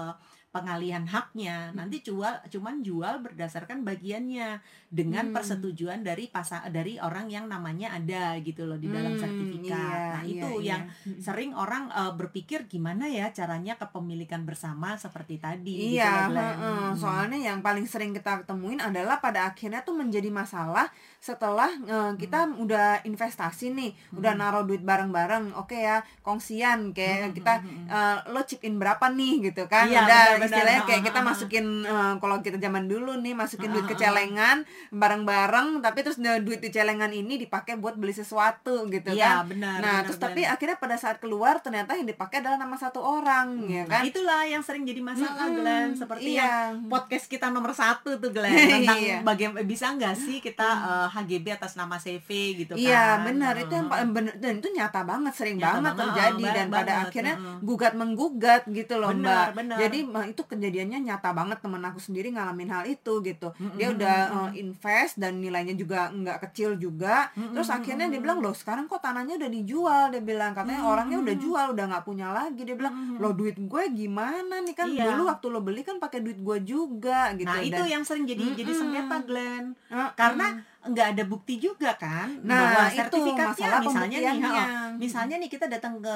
pengalihan 0.53 1.01
haknya 1.03 1.74
nanti 1.74 2.00
jual 2.00 2.29
cuman 2.45 2.79
jual 2.79 3.19
berdasarkan 3.19 3.81
bagiannya 3.81 4.62
dengan 4.88 5.25
Hmm. 5.25 5.33
persetujuan 5.33 6.00
dari 6.00 6.29
pasang 6.29 6.62
dari 6.69 6.95
orang 6.98 7.25
yang 7.25 7.50
namanya 7.50 7.89
ada 7.91 8.38
gitu 8.38 8.63
loh 8.63 8.77
di 8.77 8.86
dalam 8.86 9.12
Hmm, 9.12 9.19
sertifikat 9.19 9.74
iya, 9.74 10.13
nah 10.13 10.22
iya, 10.22 10.29
itu 10.31 10.50
iya. 10.55 10.67
yang 10.69 10.83
sering 11.17 11.51
orang 11.51 11.89
eh, 11.89 12.13
berpikir 12.13 12.67
gimana 12.67 13.10
ya 13.10 13.27
caranya 13.29 13.74
kepemilikan 13.74 14.43
bersama 14.43 14.93
seperti 14.95 15.36
tadi 15.38 15.74
gitu 15.89 15.98
Iya, 15.98 16.29
loh, 16.29 16.29
Glenn. 16.29 16.45
heeh. 16.53 16.81
Hmm. 16.86 16.93
soalnya 16.93 17.39
yang 17.41 17.60
paling 17.60 17.83
sering 17.83 18.13
kita 18.13 18.45
temuin 18.45 18.77
adalah 18.79 19.17
pada 19.17 19.50
akhirnya 19.50 19.81
tuh 19.81 19.98
menjadi 19.98 20.29
masalah 20.29 20.86
setelah 21.17 21.74
eh, 21.83 22.13
kita 22.15 22.45
Hmm. 22.45 22.62
udah 22.62 23.01
investasi 23.03 23.72
nih, 23.72 23.91
udah 24.13 24.33
naruh 24.33 24.62
duit 24.62 24.83
bareng-bareng, 24.83 25.55
oke 25.55 25.74
ya, 25.74 25.98
kongsian 26.22 26.91
kayak 26.91 27.17
Hmm, 27.24 27.33
kita 27.33 27.53
hmm, 27.55 27.69
hmm, 27.79 27.88
eh, 27.89 28.17
lo 28.29 28.41
chip 28.43 28.62
in 28.62 28.75
berapa 28.75 29.10
nih 29.10 29.50
gitu 29.50 29.65
kan, 29.65 29.88
Iya, 29.88 30.03
udah. 30.03 30.24
Istilahnya 30.46 30.82
kayak 30.84 31.04
kita 31.04 31.20
masukin 31.22 31.66
eh, 31.84 32.14
kalau 32.18 32.36
kita 32.40 32.58
zaman 32.58 32.86
dulu 32.86 33.12
nih 33.16 33.34
masukin 33.34 33.70
duit 33.70 33.86
ke 33.86 33.96
celengan 33.96 34.64
bareng-bareng, 34.94 35.80
tapi 35.80 36.00
terus 36.02 36.16
duit 36.18 36.58
di 36.58 36.70
celengan 36.70 37.10
ini 37.10 37.36
dipakai 37.38 37.76
buat 37.76 37.94
beli 37.94 38.12
sesuatu 38.12 38.88
gitu 38.88 39.10
Iya, 39.10 39.42
kan. 39.42 39.50
benar. 39.50 39.76
Nah, 39.76 39.82
benar, 39.82 40.00
terus 40.04 40.18
Glenn. 40.18 40.28
tapi 40.30 40.42
akhirnya 40.46 40.78
pada 40.78 40.96
saat 40.96 41.18
keluar 41.18 41.60
ternyata 41.60 41.94
yang 41.94 42.06
dipakai 42.06 42.40
adalah 42.40 42.58
nama 42.58 42.74
satu 42.74 43.00
orang, 43.00 43.64
ya 43.66 43.84
Nah, 43.84 44.00
kan? 44.00 44.04
itulah 44.06 44.42
yang 44.44 44.62
sering 44.62 44.84
jadi 44.84 45.02
masalah 45.02 45.36
Mm-mm, 45.44 45.58
Glenn 45.58 45.90
seperti 45.94 46.30
iya. 46.32 46.44
yang 46.70 46.88
podcast 46.88 47.26
kita 47.26 47.48
nomor 47.48 47.72
satu 47.72 48.16
tuh 48.16 48.30
Glenn 48.30 48.54
tentang 48.76 48.96
Iya. 48.96 49.18
bagaimana 49.22 49.62
bisa 49.64 49.92
nggak 49.92 50.16
sih 50.16 50.38
kita 50.40 50.64
eh, 50.66 51.08
HGB 51.10 51.46
atas 51.54 51.74
nama 51.74 51.98
CV 51.98 52.28
gitu 52.58 52.74
Iya 52.74 52.96
kan 53.16 53.26
benar 53.26 53.54
itu 53.56 53.74
yang 53.74 53.88
bener 53.90 54.34
dan 54.36 54.54
itu 54.58 54.70
nyata 54.70 55.02
banget 55.02 55.34
sering 55.34 55.56
Nyata 55.56 55.68
banget 55.74 55.84
banget, 55.84 56.00
terjadi 56.06 56.32
banget 56.40 56.56
dan 56.56 56.68
pada 56.70 56.84
banget, 56.86 57.04
akhirnya 57.06 57.36
heeh. 57.36 57.58
gugat 57.62 57.94
menggugat 57.94 58.62
gitu 58.68 58.94
loh 58.96 59.10
Benar, 59.12 59.26
mbak. 59.46 59.48
benar. 59.56 59.78
Jadi 59.80 60.00
itu 60.34 60.42
kejadiannya 60.44 61.00
nyata 61.04 61.30
banget 61.32 61.58
temen 61.60 61.80
aku 61.80 61.98
sendiri 61.98 62.28
ngalamin 62.30 62.68
hal 62.68 62.84
itu 62.84 63.22
gitu. 63.22 63.54
Mm-mm, 63.54 63.75
Dia 63.75 63.88
udah 63.90 64.18
uh, 64.32 64.52
invest 64.54 65.16
dan 65.16 65.38
nilainya 65.38 65.74
juga 65.74 66.10
nggak 66.10 66.42
kecil 66.44 66.75
juga. 66.75 67.30
Mm-mm, 67.32 67.54
Terus 67.54 67.70
akhirnya 67.70 68.06
dia 68.08 68.18
bilang 68.18 68.40
loh 68.40 68.52
sekarang 68.52 68.86
kok 68.86 69.00
tanahnya 69.00 69.38
udah 69.38 69.48
dijual. 69.48 70.04
Dia 70.10 70.20
bilang 70.20 70.52
katanya 70.52 70.82
Mm-mm. 70.82 70.92
orangnya 70.92 71.18
udah 71.20 71.36
jual 71.38 71.66
udah 71.72 71.86
nggak 71.88 72.04
punya 72.04 72.28
lagi. 72.30 72.62
Dia 72.62 72.74
bilang 72.74 72.92
Mm-mm. 72.92 73.18
lo 73.18 73.30
duit 73.32 73.56
gue 73.56 73.84
gimana 73.94 74.60
nih 74.60 74.74
kan 74.74 74.88
Iya. 74.90 75.06
dulu 75.08 75.22
waktu 75.28 75.46
lo 75.48 75.60
beli 75.60 75.82
kan 75.82 75.98
pakai 75.98 76.20
duit 76.20 76.38
gue 76.38 76.58
juga 76.63 77.30
gitu. 77.34 77.46
Nah 77.46 77.62
itu 77.62 77.78
Dan- 77.78 77.92
yang 77.92 78.04
sering 78.04 78.25
jadi 78.25 78.44
jadi 78.54 78.66
Mm-mm. 78.66 78.82
sengketa 78.82 79.18
Glenn 79.22 79.66
Heeh. 79.88 80.10
karena 80.16 80.48
nggak 80.84 81.08
ada 81.16 81.24
bukti 81.24 81.58
juga 81.58 81.96
kan 81.96 82.28
Nah, 82.44 82.60
bahwa 82.75 82.84
sertifikatnya 82.92 83.68
masalah 83.72 83.80
misalnya 83.80 84.18
nih 84.20 84.40
ha, 84.44 84.92
misalnya 84.94 85.36
nih 85.40 85.48
kita 85.48 85.66
datang 85.68 85.98
ke 85.98 86.16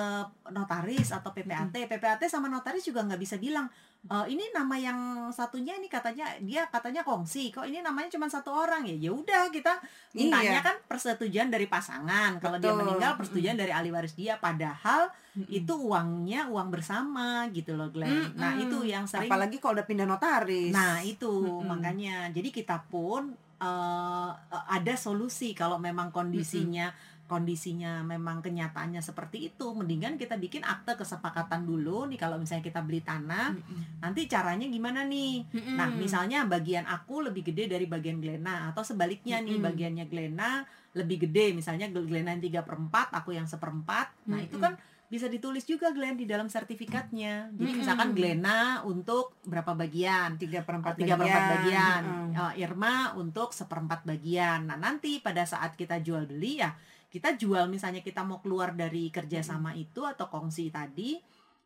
notaris 0.49 1.09
atau 1.09 1.31
PPAT 1.31 1.71
PPAT 1.87 2.27
sama 2.27 2.47
notaris 2.47 2.83
juga 2.83 2.99
nggak 3.01 3.15
bisa 3.15 3.39
bilang 3.39 3.71
"E, 4.03 4.15
ini 4.27 4.43
nama 4.51 4.75
yang 4.75 4.99
satunya 5.31 5.75
ini 5.75 5.87
katanya 5.87 6.27
dia 6.39 6.67
katanya 6.67 7.01
kongsi 7.01 7.49
kok 7.49 7.63
ini 7.63 7.79
namanya 7.79 8.11
cuma 8.11 8.27
satu 8.27 8.51
orang? 8.51 8.83
Ya 8.83 8.95
ya 8.97 9.11
udah 9.11 9.47
kita 9.49 9.79
mintanya 10.11 10.59
Iya. 10.59 10.61
kan 10.61 10.75
persetujuan 10.83 11.47
dari 11.47 11.65
pasangan. 11.65 12.37
Kalau 12.37 12.55
dia 12.57 12.71
meninggal 12.71 13.15
persetujuan 13.15 13.55
dari 13.55 13.71
ahli 13.71 13.89
waris 13.89 14.13
dia. 14.13 14.35
Padahal 14.37 15.07
Mm-mm. 15.33 15.47
itu 15.49 15.73
uangnya 15.73 16.47
uang 16.47 16.69
bersama 16.69 17.47
gitu 17.51 17.75
loh 17.75 17.87
Glenn. 17.87 18.35
Nah 18.35 18.55
Mm-mm. 18.55 18.63
itu 18.67 18.77
yang 18.85 19.07
sering 19.07 19.27
apalagi 19.27 19.57
kalau 19.57 19.79
udah 19.79 19.87
pindah 19.87 20.07
notaris. 20.07 20.71
Nah 20.71 20.99
itu 21.01 21.27
Mm-mm. 21.27 21.65
makanya. 21.65 22.29
Jadi 22.31 22.49
kita 22.51 22.83
pun 22.87 23.31
eh, 23.59 24.31
ada 24.49 24.93
solusi 24.97 25.53
kalau 25.57 25.77
memang 25.81 26.13
kondisinya 26.13 26.93
kondisinya 27.27 28.07
memang 28.07 28.39
kenyataannya 28.39 29.03
seperti 29.03 29.51
itu 29.51 29.75
mendingan 29.75 30.15
kita 30.15 30.39
bikin 30.39 30.63
akte 30.63 30.95
kesepakatan 30.95 31.67
dulu 31.67 32.07
nih 32.07 32.15
kalau 32.15 32.39
misalnya 32.39 32.63
kita 32.63 32.79
beli 32.79 33.03
tanah 33.03 33.51
Mm-mm. 33.51 33.99
nanti 33.99 34.31
caranya 34.31 34.63
gimana 34.71 35.03
nih 35.03 35.43
Mm-mm. 35.51 35.75
nah 35.75 35.91
misalnya 35.91 36.47
bagian 36.47 36.87
aku 36.87 37.27
lebih 37.27 37.51
gede 37.51 37.67
dari 37.67 37.83
bagian 37.83 38.23
Glena 38.23 38.71
atau 38.71 38.81
sebaliknya 38.81 39.43
nih 39.43 39.59
Mm-mm. 39.59 39.67
bagiannya 39.67 40.05
Glena 40.07 40.63
lebih 40.95 41.27
gede 41.27 41.51
misalnya 41.51 41.91
Glena 41.91 42.31
yang 42.31 42.41
tiga 42.41 42.61
perempat 42.63 43.11
aku 43.11 43.35
yang 43.35 43.45
seperempat 43.45 44.07
nah 44.31 44.39
itu 44.39 44.55
Mm-mm. 44.55 44.63
kan 44.63 44.73
bisa 45.07 45.31
ditulis 45.31 45.63
juga 45.63 45.95
Glenn 45.95 46.19
di 46.19 46.27
dalam 46.27 46.51
sertifikatnya. 46.51 47.55
Jadi 47.55 47.71
Mm-mm. 47.71 47.79
misalkan 47.79 48.11
Glena 48.11 48.83
untuk 48.83 49.39
berapa 49.47 49.71
bagian? 49.71 50.35
Tiga 50.35 50.67
perempat 50.67 50.99
tiga 50.99 51.15
perempat 51.15 51.43
bagian, 51.59 52.01
Mm. 52.07 52.31
Eh, 52.35 52.53
Irma 52.67 53.15
untuk 53.15 53.55
seperempat 53.55 54.03
bagian. 54.03 54.67
Nah 54.67 54.75
nanti 54.75 55.23
pada 55.23 55.47
saat 55.47 55.79
kita 55.79 56.03
jual 56.03 56.27
beli 56.27 56.59
ya 56.59 56.75
kita 57.07 57.39
jual 57.39 57.71
misalnya 57.71 58.03
kita 58.03 58.21
mau 58.27 58.43
keluar 58.43 58.75
dari 58.75 59.07
kerjasama 59.07 59.71
itu 59.79 60.03
atau 60.03 60.27
kongsi 60.27 60.67
tadi 60.67 61.15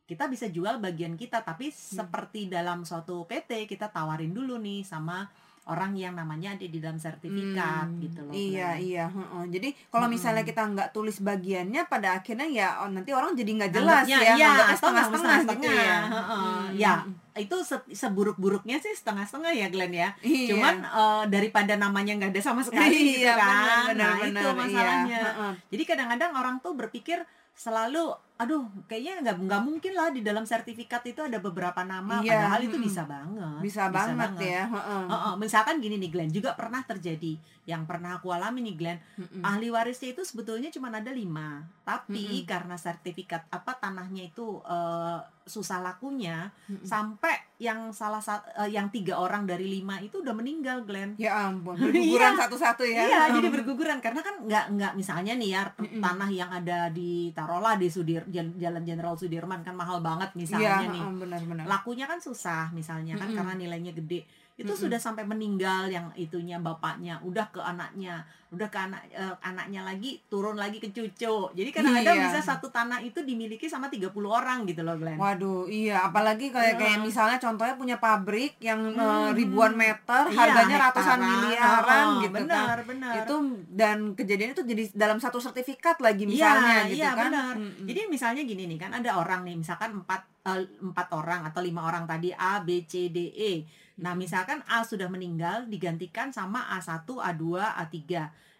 kita 0.05 0.27
bisa 0.29 0.51
jual 0.51 0.77
bagian 0.77 1.17
kita. 1.17 1.41
Tapi 1.41 1.71
seperti 1.71 2.45
dalam 2.51 2.85
suatu 2.85 3.25
PT 3.25 3.65
kita 3.65 3.89
tawarin 3.89 4.35
dulu 4.35 4.59
nih 4.61 4.85
sama 4.85 5.25
orang 5.63 5.93
yang 5.93 6.13
namanya 6.13 6.51
ada 6.51 6.65
di 6.65 6.77
dalam 6.77 6.97
sertifikat 6.97 7.85
Hmm, 7.85 8.01
gitu 8.01 8.19
loh. 8.21 8.33
Iya 8.33 8.73
Glenn. 8.73 8.81
iya. 8.83 9.05
heeh. 9.07 9.43
Jadi 9.51 9.69
kalau 9.87 10.05
Mm-mm. 10.05 10.15
misalnya 10.15 10.41
kita 10.41 10.61
nggak 10.67 10.89
tulis 10.89 11.17
bagiannya, 11.19 11.81
pada 11.85 12.17
akhirnya 12.17 12.45
ya 12.45 12.67
oh, 12.81 12.89
nanti 12.89 13.11
orang 13.11 13.31
jadi 13.33 13.51
nggak 13.55 13.71
jelas 13.71 14.03
Anggapnya, 14.03 14.17
ya, 14.19 14.33
iya, 14.35 14.51
atau 14.51 14.75
setengah-setengah 14.89 15.39
gitu 15.47 15.67
ya. 15.69 15.97
heeh. 16.03 16.41
Hmm, 16.41 16.65
Ya, 16.73 16.93
hmm. 16.99 17.13
Itu 17.33 17.63
se- 17.63 17.87
seburuk-buruknya 17.87 18.77
sih 18.77 18.91
setengah-setengah 18.91 19.51
ya 19.55 19.67
Glenn 19.71 19.93
ya. 19.93 20.09
Iya. 20.19 20.47
Cuman 20.51 20.75
eh, 20.83 21.23
daripada 21.31 21.73
namanya 21.75 22.17
nggak 22.19 22.31
ada 22.35 22.41
sama 22.43 22.61
sekali 22.61 22.95
gitu 23.15 23.23
Iya, 23.23 23.33
kan. 23.35 23.47
benar, 23.47 23.79
benar, 23.87 23.95
nah, 23.95 24.15
benar, 24.19 24.27
itu 24.27 24.47
iya. 24.47 24.53
masalahnya. 24.57 25.19
Heeh. 25.23 25.51
Jadi 25.71 25.83
kadang-kadang 25.87 26.31
orang 26.35 26.55
tuh 26.59 26.73
berpikir 26.75 27.19
selalu 27.51 28.15
aduh 28.41 28.63
kayaknya 28.89 29.21
nggak 29.21 29.37
nggak 29.45 29.61
mungkin 29.61 29.93
lah 29.93 30.09
di 30.09 30.25
dalam 30.25 30.49
sertifikat 30.49 31.05
itu 31.05 31.21
ada 31.21 31.37
beberapa 31.37 31.85
nama 31.85 32.23
Iya, 32.25 32.41
padahal 32.41 32.61
itu 32.65 32.77
bisa 32.81 33.05
banget 33.05 33.59
Bisa, 33.61 33.85
banget, 33.91 34.31
ya. 34.41 34.63
heeh. 34.65 35.03
Heeh, 35.05 35.33
misalkan 35.37 35.77
gini 35.77 36.01
nih 36.01 36.09
Glenn 36.09 36.31
juga 36.33 36.57
pernah 36.57 36.81
terjadi 36.81 37.37
yang 37.63 37.85
pernah 37.85 38.15
aku 38.15 38.29
alami 38.29 38.63
nih 38.63 38.75
Glenn 38.75 38.99
Mm-mm. 39.15 39.41
ahli 39.41 39.67
warisnya 39.67 40.11
itu 40.11 40.21
sebetulnya 40.21 40.67
cuma 40.67 40.89
ada 40.89 41.09
lima 41.09 41.61
tapi 41.81 42.41
Mm-mm. 42.41 42.45
karena 42.45 42.73
sertifikat 42.73 43.45
apa 43.47 43.75
tanahnya 43.75 44.25
itu 44.25 44.57
eh, 44.61 45.19
susah 45.43 45.77
lakunya 45.79 46.49
Mm-mm. 46.65 46.81
sampai 46.81 47.31
yang 47.57 47.89
salah 47.91 48.17
satu 48.17 48.41
yang 48.65 48.89
tiga 48.89 49.15
orang 49.15 49.45
dari 49.45 49.69
lima 49.69 49.97
itu 49.99 50.19
udah 50.19 50.31
meninggal 50.31 50.81
Glenn 50.81 51.13
Ya 51.15 51.37
ampun, 51.45 51.77
berguguran 51.81 52.33
Iya. 52.33 52.41
satu-satu 52.41 52.81
ya. 52.83 53.01
Iya, 53.03 53.21
jadi 53.31 53.47
berguguran 53.51 53.99
karena 53.99 54.19
kan 54.19 54.41
nggak 54.41 54.65
nggak 54.71 54.93
misalnya 54.95 55.33
nih 55.35 55.49
ya 55.51 55.61
Mm-mm. 55.71 56.01
tanah 56.01 56.29
yang 56.29 56.49
ada 56.49 56.89
di 56.89 57.29
taruhlah 57.31 57.77
di 57.77 57.87
Sudir 57.87 58.25
Jal- 58.27 58.57
Jalan 58.57 58.81
Jenderal 58.81 59.13
Sudirman 59.13 59.61
kan 59.61 59.73
mahal 59.73 60.01
banget 60.01 60.33
misalnya 60.33 60.81
Iya, 60.81 60.89
nih. 60.89 60.97
heeh, 60.99 61.13
benar-benar. 61.15 61.65
Lakunya 61.67 62.05
kan 62.05 62.17
susah 62.17 62.69
misalnya 62.71 63.13
kan 63.15 63.29
Mm-mm. 63.29 63.37
karena 63.37 63.53
nilainya 63.55 63.93
gede. 63.93 64.25
Itu 64.53 64.67
Mm-mm. 64.67 64.83
sudah 64.83 64.99
sampai 64.99 65.23
meninggal 65.23 65.85
yang 65.87 66.09
itunya 66.13 66.57
bapaknya, 66.57 67.21
udah 67.21 67.49
ke 67.51 67.59
anaknya, 67.59 68.23
udah 68.49 68.65
ke 68.65 68.79
anak 68.81 69.01
eh, 69.07 69.35
anaknya 69.41 69.81
lagi 69.81 70.23
turun 70.25 70.55
lagi 70.55 70.77
ke 70.77 70.89
cucu. 70.89 71.35
Jadi 71.51 71.69
kadang-kadang 71.69 72.15
Iya. 72.17 72.25
bisa 72.25 72.39
satu 72.41 72.67
tanah 72.67 72.99
itu 72.99 73.21
dimiliki 73.21 73.65
sama 73.65 73.87
30 73.87 74.09
orang 74.25 74.63
gitu 74.63 74.81
loh 74.81 74.95
Glenn. 74.95 75.15
Waduh, 75.15 75.67
iya, 75.67 76.03
apalagi 76.03 76.47
kayak 76.47 76.75
kayak 76.75 76.99
misalnya 76.99 77.37
contohnya 77.37 77.75
punya 77.75 77.95
pabrik 77.97 78.55
yang 78.57 78.81
eh, 78.89 78.97
Hmm. 78.97 79.31
ribuan 79.31 79.73
meter, 79.73 80.23
Iya, 80.25 80.35
harganya 80.37 80.77
ratusan 80.81 81.11
hektaran. 81.13 81.31
miliaran 81.37 82.05
Oh, 82.07 82.19
gitu 82.19 82.39
kan. 82.39 82.43
benar, 82.47 82.77
benar. 82.83 83.13
Itu 83.17 83.35
dan 83.69 83.97
kejadian 84.13 84.51
itu 84.51 84.63
jadi 84.63 84.83
dalam 84.93 85.17
satu 85.17 85.37
sertifikat 85.37 85.99
lagi 85.99 86.23
Iya, 86.23 86.31
misalnya 86.31 86.75
gitu 86.85 86.97
iya, 86.97 87.11
kan. 87.11 87.27
benar. 87.27 87.53
Mm-mm. 87.57 87.85
Jadi 87.85 87.99
misalnya 88.07 88.41
gini 88.41 88.63
nih 88.65 88.79
kan 88.79 88.91
ada 88.93 89.11
orang 89.13 89.43
nih 89.43 89.55
misalkan 89.55 89.91
empat 89.97 90.21
eh, 90.41 90.63
empat 90.81 91.07
orang 91.11 91.45
atau 91.45 91.59
lima 91.59 91.83
orang 91.83 92.03
tadi 92.03 92.31
A 92.31 92.59
B 92.59 92.83
C 92.83 93.07
D 93.07 93.17
E. 93.29 93.53
Nah 94.01 94.17
misalkan 94.17 94.65
A 94.65 94.81
sudah 94.81 95.07
meninggal 95.07 95.69
digantikan 95.69 96.33
sama 96.33 96.65
A1, 96.73 97.05
A2, 97.05 97.43
A3. 97.61 97.97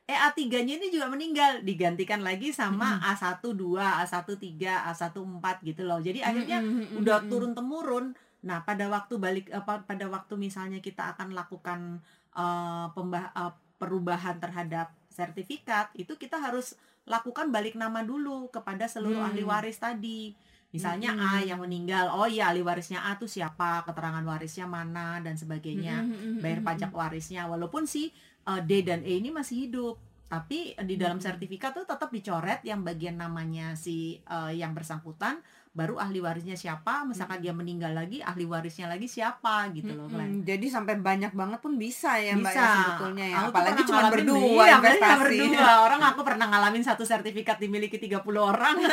Eh 0.05 0.17
A3-nya 0.17 0.77
ini 0.77 0.87
juga 0.93 1.09
meninggal 1.09 1.65
digantikan 1.65 2.21
lagi 2.21 2.53
sama 2.53 3.01
A1, 3.01 3.41
2, 3.41 3.57
A1, 4.05 4.27
3, 4.27 4.89
A1, 4.93 5.15
4 5.17 5.67
gitu 5.67 5.81
loh. 5.83 5.97
Jadi 5.97 6.21
akhirnya 6.21 6.61
mm-mm, 6.61 7.01
udah 7.01 7.25
turun 7.25 7.57
temurun. 7.57 8.13
Nah 8.45 8.61
pada 8.61 8.85
waktu 8.89 9.17
balik 9.17 9.49
apa 9.53 9.81
pada 9.85 10.05
waktu 10.09 10.33
misalnya 10.37 10.77
kita 10.81 11.17
akan 11.17 11.33
lakukan 11.33 12.01
eh, 12.37 12.85
pembah 12.93 13.33
eh, 13.33 13.53
perubahan 13.81 14.37
terhadap 14.37 14.93
sertifikat 15.09 15.89
itu 15.97 16.13
kita 16.15 16.37
harus 16.37 16.77
lakukan 17.09 17.49
balik 17.49 17.73
nama 17.73 18.05
dulu 18.05 18.53
kepada 18.53 18.85
seluruh 18.85 19.17
Hmm. 19.25 19.29
ahli 19.33 19.41
waris 19.41 19.81
tadi. 19.81 20.37
Misalnya 20.71 21.11
Mm-mm. 21.11 21.27
A 21.27 21.43
yang 21.43 21.59
meninggal, 21.59 22.07
oh 22.15 22.23
iya 22.27 22.47
ahli 22.47 22.63
warisnya 22.63 23.03
A 23.03 23.19
tuh 23.19 23.27
siapa, 23.27 23.83
keterangan 23.83 24.23
warisnya 24.23 24.63
mana 24.71 25.19
dan 25.19 25.35
sebagainya, 25.35 25.99
mm-mm, 25.99 26.39
bayar 26.39 26.63
pajak 26.63 26.91
warisnya. 26.95 27.43
Walaupun 27.51 27.83
si 27.83 28.11
eh, 28.47 28.61
D 28.63 28.81
dan 28.87 29.03
E 29.03 29.19
ini 29.19 29.35
masih 29.35 29.67
hidup, 29.67 29.99
tapi 30.31 30.71
di 30.87 30.95
dalam 30.95 31.19
sertifikat 31.19 31.75
tuh 31.75 31.83
tetap 31.83 32.07
dicoret 32.07 32.63
yang 32.63 32.87
bagian 32.87 33.19
namanya 33.19 33.75
si 33.75 34.15
eh, 34.23 34.53
yang 34.55 34.71
bersangkutan 34.71 35.43
baru 35.71 35.95
ahli 35.95 36.19
warisnya 36.19 36.59
siapa 36.59 37.07
misalkan 37.07 37.39
dia 37.39 37.55
meninggal 37.55 37.95
lagi 37.95 38.19
ahli 38.19 38.43
warisnya 38.43 38.91
lagi 38.91 39.07
siapa 39.07 39.71
gitu 39.71 39.95
loh. 39.95 40.11
Mm-mm. 40.11 40.43
Jadi 40.43 40.67
sampai 40.67 40.99
banyak 40.99 41.31
banget 41.31 41.63
pun 41.63 41.79
bisa 41.79 42.19
ya 42.19 42.35
mbak 42.35 42.51
bisa 42.51 42.59
ya 42.59 42.75
sebetulnya 42.75 43.25
ya. 43.31 43.37
Aku 43.39 43.55
Apalagi 43.55 43.81
cuma 43.87 44.01
berdua 44.11 44.63
iya, 44.67 44.75
investasi. 44.83 45.21
berdua 45.23 45.71
orang 45.87 46.01
aku 46.11 46.21
pernah 46.27 46.45
ngalamin 46.51 46.83
satu 46.83 47.07
sertifikat 47.07 47.55
dimiliki 47.63 47.95
30 47.95 48.19
orang 48.35 48.75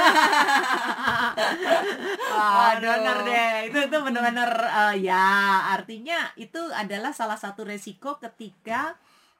Wah, 2.38 2.78
bener 2.78 3.16
deh 3.26 3.54
itu 3.74 3.78
itu 3.90 3.96
benar-benar 3.98 4.50
eh, 4.70 4.94
ya 5.02 5.26
artinya 5.74 6.30
itu 6.38 6.62
adalah 6.70 7.10
salah 7.10 7.34
satu 7.34 7.66
resiko 7.66 8.22
ketika 8.22 8.94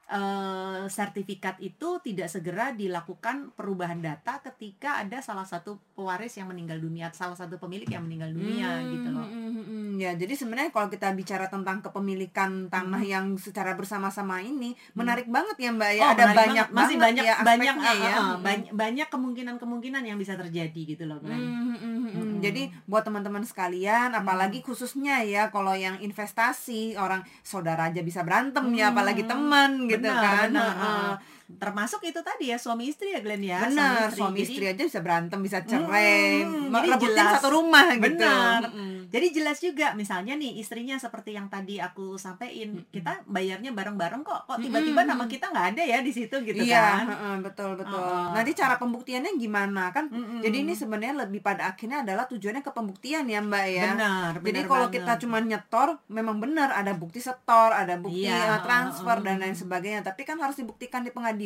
eh, 0.09 0.83
sertifikat 0.89 1.61
itu 1.61 2.01
tidak 2.01 2.27
segera 2.27 2.73
dilakukan 2.73 3.53
perubahan 3.53 4.01
data 4.01 4.41
ketika 4.43 4.99
ada 4.99 5.21
salah 5.21 5.45
satu 5.45 5.77
pewaris 5.93 6.33
yang 6.35 6.49
meninggal 6.49 6.77
dunia 6.77 7.13
salah 7.13 7.35
satu 7.35 7.57
pemilik 7.57 7.85
yang 7.87 8.03
meninggal 8.03 8.31
dunia 8.31 8.71
Hmm, 8.75 8.89
gitu 8.91 9.09
loh 9.11 9.25
hmm, 9.25 9.51
hmm, 9.51 9.65
hmm. 9.65 9.87
Ya, 9.99 10.15
jadi 10.15 10.31
sebenarnya 10.33 10.71
kalau 10.71 10.87
kita 10.87 11.11
bicara 11.11 11.47
tentang 11.47 11.83
kepemilikan 11.83 12.69
tanah 12.69 12.99
Hmm. 12.99 13.11
yang 13.11 13.27
secara 13.35 13.75
bersama-sama 13.75 14.39
ini 14.39 14.79
menarik 14.95 15.27
banget 15.27 15.59
ya 15.59 15.71
Mbak 15.71 15.93
ya. 15.93 16.05
Oh, 16.05 16.11
Ada 16.15 16.25
banyak 16.29 16.39
banget. 16.39 16.69
masih 16.71 16.97
banyak 16.97 17.25
ya 17.25 17.35
banyak 17.41 17.75
ya. 17.75 17.83
ah, 17.83 17.91
ah, 17.91 18.27
Hmm. 18.39 18.71
banyak, 18.73 19.09
kemungkinan-kemungkinan 19.09 20.03
yang 20.05 20.15
bisa 20.17 20.35
terjadi 20.35 20.81
gitu 20.89 21.03
loh. 21.03 21.19
Hmm, 21.19 21.75
hmm, 21.75 21.98
hmm, 22.39 22.41
hmm. 22.41 22.47
Jadi 22.47 22.63
buat 22.87 23.03
teman-teman 23.03 23.43
sekalian, 23.43 24.15
apalagi 24.15 24.63
khususnya 24.63 25.21
ya 25.23 25.51
kalau 25.51 25.75
yang 25.75 25.99
investasi 25.99 26.95
orang 26.95 27.21
saudara 27.43 27.91
aja 27.91 28.01
bisa 28.01 28.23
berantem 28.23 28.63
ya, 28.73 28.89
Hmm. 28.89 28.95
apalagi 28.95 29.27
teman 29.27 29.85
gitu 29.85 30.07
Benar, 30.07 30.23
kan. 30.23 30.49
benar. 30.49 30.73
Heeh. 30.73 31.13
Termasuk 31.49 32.05
itu 32.05 32.21
tadi 32.21 32.53
ya 32.53 32.61
suami 32.61 32.85
istri 32.87 33.09
ya 33.11 33.25
Glenn 33.25 33.41
ya 33.41 33.65
Benar, 33.65 34.13
suami 34.13 34.45
Jadi- 34.45 34.53
istri 34.53 34.65
aja 34.69 34.83
bisa 34.85 35.01
berantem, 35.01 35.41
bisa 35.41 35.65
cerai, 35.65 36.45
Hmm, 36.45 36.69
jadi 36.69 36.89
rebutin 36.93 37.17
jelas. 37.17 37.33
satu 37.35 37.49
rumah 37.51 37.89
gitu. 37.91 38.05
Benar. 38.05 38.61
Mm. 38.69 38.97
Jadi 39.09 39.27
jelas 39.33 39.57
juga 39.57 39.87
misalnya 39.95 40.37
nih 40.37 40.61
istrinya 40.61 41.01
seperti 41.01 41.33
yang 41.33 41.49
tadi 41.49 41.81
aku 41.81 42.21
sampaikan 42.21 42.85
kita 42.87 43.25
bayarnya 43.25 43.73
bareng-bareng 43.73 44.21
kok 44.21 44.45
kok 44.45 44.61
tiba-tiba 44.61 45.01
Mm-mm. 45.01 45.09
nama 45.09 45.25
kita 45.25 45.49
nggak 45.49 45.67
ada 45.73 45.83
ya 45.83 45.99
di 45.99 46.13
situ 46.13 46.37
gitu 46.43 46.61
iya, 46.61 47.09
kan. 47.09 47.41
betul 47.41 47.73
betul. 47.75 47.97
Heeh. 47.97 48.37
Nanti 48.37 48.53
cara 48.53 48.77
pembuktiannya 48.77 49.33
gimana 49.35 49.89
kan? 49.89 50.13
Mm-mm. 50.13 50.45
Jadi 50.45 50.57
ini 50.61 50.77
sebenarnya 50.77 51.25
lebih 51.25 51.41
pada 51.41 51.73
akhirnya 51.73 52.05
adalah 52.05 52.29
tujuannya 52.29 52.61
ke 52.61 52.69
pembuktian 52.69 53.25
ya 53.25 53.41
Mbak 53.41 53.65
ya. 53.67 53.85
benar. 53.97 54.33
Jadi 54.37 54.45
benar 54.45 54.69
kalau 54.69 54.87
banget. 54.87 55.01
kita 55.01 55.13
cuma 55.19 55.37
nyetor, 55.41 55.89
memang 56.07 56.37
benar 56.37 56.69
ada 56.71 56.93
bukti 56.93 57.25
setor, 57.25 57.73
ada 57.73 57.97
bukti 57.97 58.29
Iya, 58.29 58.37
eh, 58.37 58.61
transfer 58.61 59.17
heeh, 59.17 59.25
dan 59.25 59.37
lain 59.41 59.57
sebagainya. 59.57 60.05
Tapi 60.05 60.21
kan 60.23 60.37
harus 60.37 60.61
dibuktikan 60.61 61.01
di 61.01 61.09
pengadilan 61.09 61.38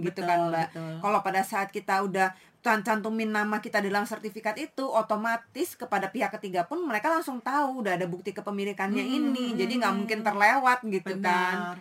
gitu 0.00 0.24
Betul, 0.24 0.24
kan 0.24 0.38
Mbak. 0.48 0.68
Kalau 0.98 1.20
pada 1.20 1.40
saat 1.44 1.68
kita 1.68 2.00
udah 2.00 2.32
can- 2.64 2.80
cantumin 2.80 3.28
nama 3.28 3.60
kita 3.60 3.84
dalam 3.84 4.08
sertifikat 4.08 4.56
itu, 4.56 4.88
otomatis 4.88 5.76
kepada 5.76 6.08
pihak 6.08 6.32
ketiga 6.40 6.64
pun 6.64 6.80
mereka 6.80 7.12
langsung 7.12 7.38
tahu 7.38 7.84
udah 7.84 8.00
ada 8.00 8.08
bukti 8.08 8.32
kepemilikannya 8.32 9.04
Hmm, 9.04 9.16
ini. 9.20 9.46
hmm, 9.52 9.58
Jadi 9.60 9.72
nggak 9.76 9.92
hmm. 9.92 10.00
mungkin 10.00 10.18
terlewat 10.24 10.78
gitu 10.82 11.12
kan. 11.20 11.76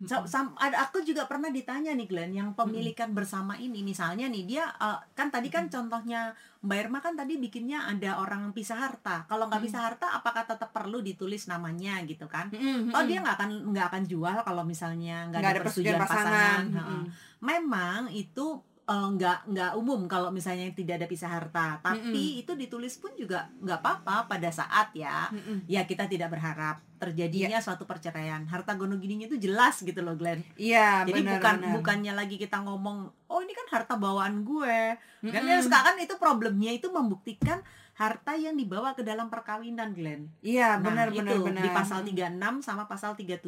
So, 0.00 0.24
sam- 0.24 0.56
ada 0.56 0.88
aku 0.88 1.04
juga 1.04 1.28
pernah 1.28 1.52
ditanya 1.52 1.92
nih 1.92 2.08
Glenn 2.08 2.32
yang 2.32 2.56
pemilikan 2.56 3.12
bersama 3.12 3.60
ini. 3.60 3.84
Misalnya 3.84 4.32
nih 4.32 4.48
dia 4.48 4.64
eh, 4.80 4.98
kan 5.12 5.28
tadi 5.28 5.52
kan 5.52 5.68
contohnya 5.68 6.32
Mbak 6.64 6.76
Irma 6.80 6.98
kan 7.04 7.12
tadi 7.16 7.36
bikinnya 7.36 7.84
ada 7.84 8.16
orang 8.16 8.48
pisah 8.56 8.80
harta. 8.80 9.28
Kalau 9.28 9.48
nggak 9.48 9.60
pisah 9.60 9.82
harta 9.92 10.06
apakah 10.16 10.48
tetap 10.48 10.72
perlu 10.72 11.04
ditulis 11.04 11.44
namanya 11.44 12.00
gitu 12.08 12.24
kan? 12.24 12.48
Oh 12.96 13.04
dia 13.04 13.20
nggak 13.20 13.36
akan 13.36 13.50
nggak 13.76 13.86
akan 13.92 14.02
jual 14.08 14.36
kalau 14.40 14.64
misalnya 14.64 15.28
nggak 15.28 15.40
ada, 15.40 15.52
ada 15.52 15.60
persetujuan 15.68 16.00
pasangan. 16.00 16.24
pasangan. 16.32 16.64
Mm-mm. 16.72 17.02
Memang 17.40 18.00
itu 18.12 18.46
eh, 18.90 19.08
nggak 19.12 19.38
nggak 19.46 19.70
umum 19.74 20.04
kalau 20.04 20.28
misalnya 20.28 20.66
tidak 20.70 20.98
ada 20.98 21.06
pisah 21.06 21.30
harta, 21.30 21.78
tapi 21.78 22.10
itu 22.38 22.52
ditulis 22.52 22.98
pun 22.98 23.14
juga 23.14 23.46
nggak 23.56 23.78
apa-apa 23.78 24.26
pada 24.26 24.50
saat 24.50 24.90
ya 24.92 25.30
Mm-mm. 25.30 25.62
ya 25.64 25.84
kita 25.84 26.04
tidak 26.04 26.28
berharap 26.28 26.82
terjadinya 26.98 27.56
suatu 27.58 27.84
perceraian. 27.84 28.42
Harta 28.44 28.74
gono 28.74 28.98
gininya 28.98 29.24
itu 29.24 29.38
jelas 29.38 29.78
gitu 29.80 30.00
loh 30.00 30.12
Glenn. 30.14 30.42
Iya, 30.54 31.06
Jadi 31.06 31.16
benar, 31.16 31.32
bukan 31.38 31.54
benar. 31.56 31.72
bukannya 31.78 32.12
lagi 32.12 32.36
kita 32.36 32.60
ngomong 32.60 32.98
oh 33.24 33.40
ini 33.40 33.52
kan 33.52 33.66
harta 33.70 33.94
bawaan 33.94 34.42
gue. 34.42 34.78
Kan 35.22 35.32
Mm-mm. 35.32 35.48
ya 35.48 35.58
sekarang 35.62 35.96
itu 35.96 36.14
problemnya 36.16 36.68
itu 36.70 36.90
membuktikan 36.90 37.62
harta 37.94 38.32
yang 38.32 38.56
dibawa 38.56 38.92
ke 38.92 39.00
dalam 39.00 39.28
perkawinan 39.28 39.92
Glenn. 39.92 40.28
Iya, 40.40 40.76
Nah, 40.76 40.82
benar 40.82 41.06
itu 41.08 41.20
benar 41.20 41.38
benar. 41.40 41.62
di 41.62 41.70
pasal 41.70 42.00
36 42.02 42.36
sama 42.60 42.84
pasal 42.84 43.12
37 43.12 43.38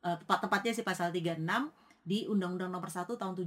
eh, 0.00 0.16
tepat 0.16 0.38
tepatnya 0.40 0.72
sih 0.72 0.84
pasal 0.84 1.08
36 1.10 1.40
di 2.02 2.24
Undang-Undang 2.24 2.70
Nomor 2.70 2.88
1 2.88 3.06
tahun 3.10 3.34
74 3.36 3.46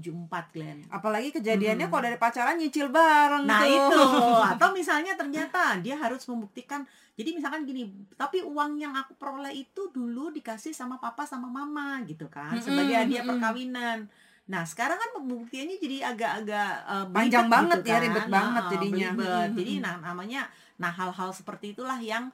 Glenn. 0.50 0.86
Apalagi 0.88 1.29
kejadiannya 1.31 1.83
Hmm. 1.83 1.91
kalau 1.91 2.03
dari 2.03 2.16
pacaran 2.16 2.55
nyicil 2.55 2.87
bareng 2.87 3.44
Nah, 3.44 3.61
tuh. 3.61 3.74
itu 3.74 4.01
atau 4.53 4.68
misalnya 4.72 5.13
ternyata 5.13 5.77
dia 5.77 5.96
harus 5.96 6.22
membuktikan 6.24 6.85
jadi 7.13 7.29
misalkan 7.31 7.61
gini, 7.61 7.85
tapi 8.11 8.42
uang 8.42 8.74
yang 8.75 8.92
aku 8.92 9.13
peroleh 9.13 9.53
itu 9.53 9.85
dulu 9.87 10.29
dikasih 10.29 10.72
sama 10.72 10.98
papa 10.98 11.22
sama 11.24 11.46
mama 11.46 12.01
gitu 12.03 12.25
kan 12.25 12.50
Mm-mm, 12.51 12.63
sebagai 12.63 12.96
hadiah 12.96 13.22
mm-mm. 13.22 13.37
perkawinan. 13.37 14.00
Nah, 14.44 14.63
sekarang 14.63 14.98
kan 14.98 15.09
pembuktiannya 15.13 15.77
jadi 15.77 15.98
agak-agak 16.09 16.70
eh, 16.83 17.05
Panjang 17.07 17.46
belibet 17.46 17.53
banget 17.53 17.77
gitu 17.77 17.85
ya, 17.85 17.94
kan. 17.94 18.03
ribet 18.03 18.27
banget 18.27 18.59
Nah, 18.59 18.72
jadinya. 18.72 19.09
belibet. 19.11 19.29
Mm-mm. 19.46 19.57
Jadi 19.57 19.74
nah 19.79 19.96
namanya 20.00 20.42
nah 20.74 20.89
hal-hal 20.89 21.29
seperti 21.29 21.72
itulah 21.72 21.96
yang 21.98 22.33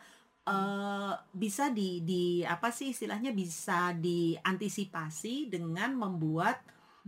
eh, 0.49 1.13
bisa 1.31 1.69
di 1.69 2.01
di 2.01 2.23
apa 2.41 2.69
sih 2.69 2.89
istilahnya 2.89 3.29
bisa 3.31 3.93
diantisipasi 3.93 5.47
dengan 5.47 5.93
membuat 5.93 6.59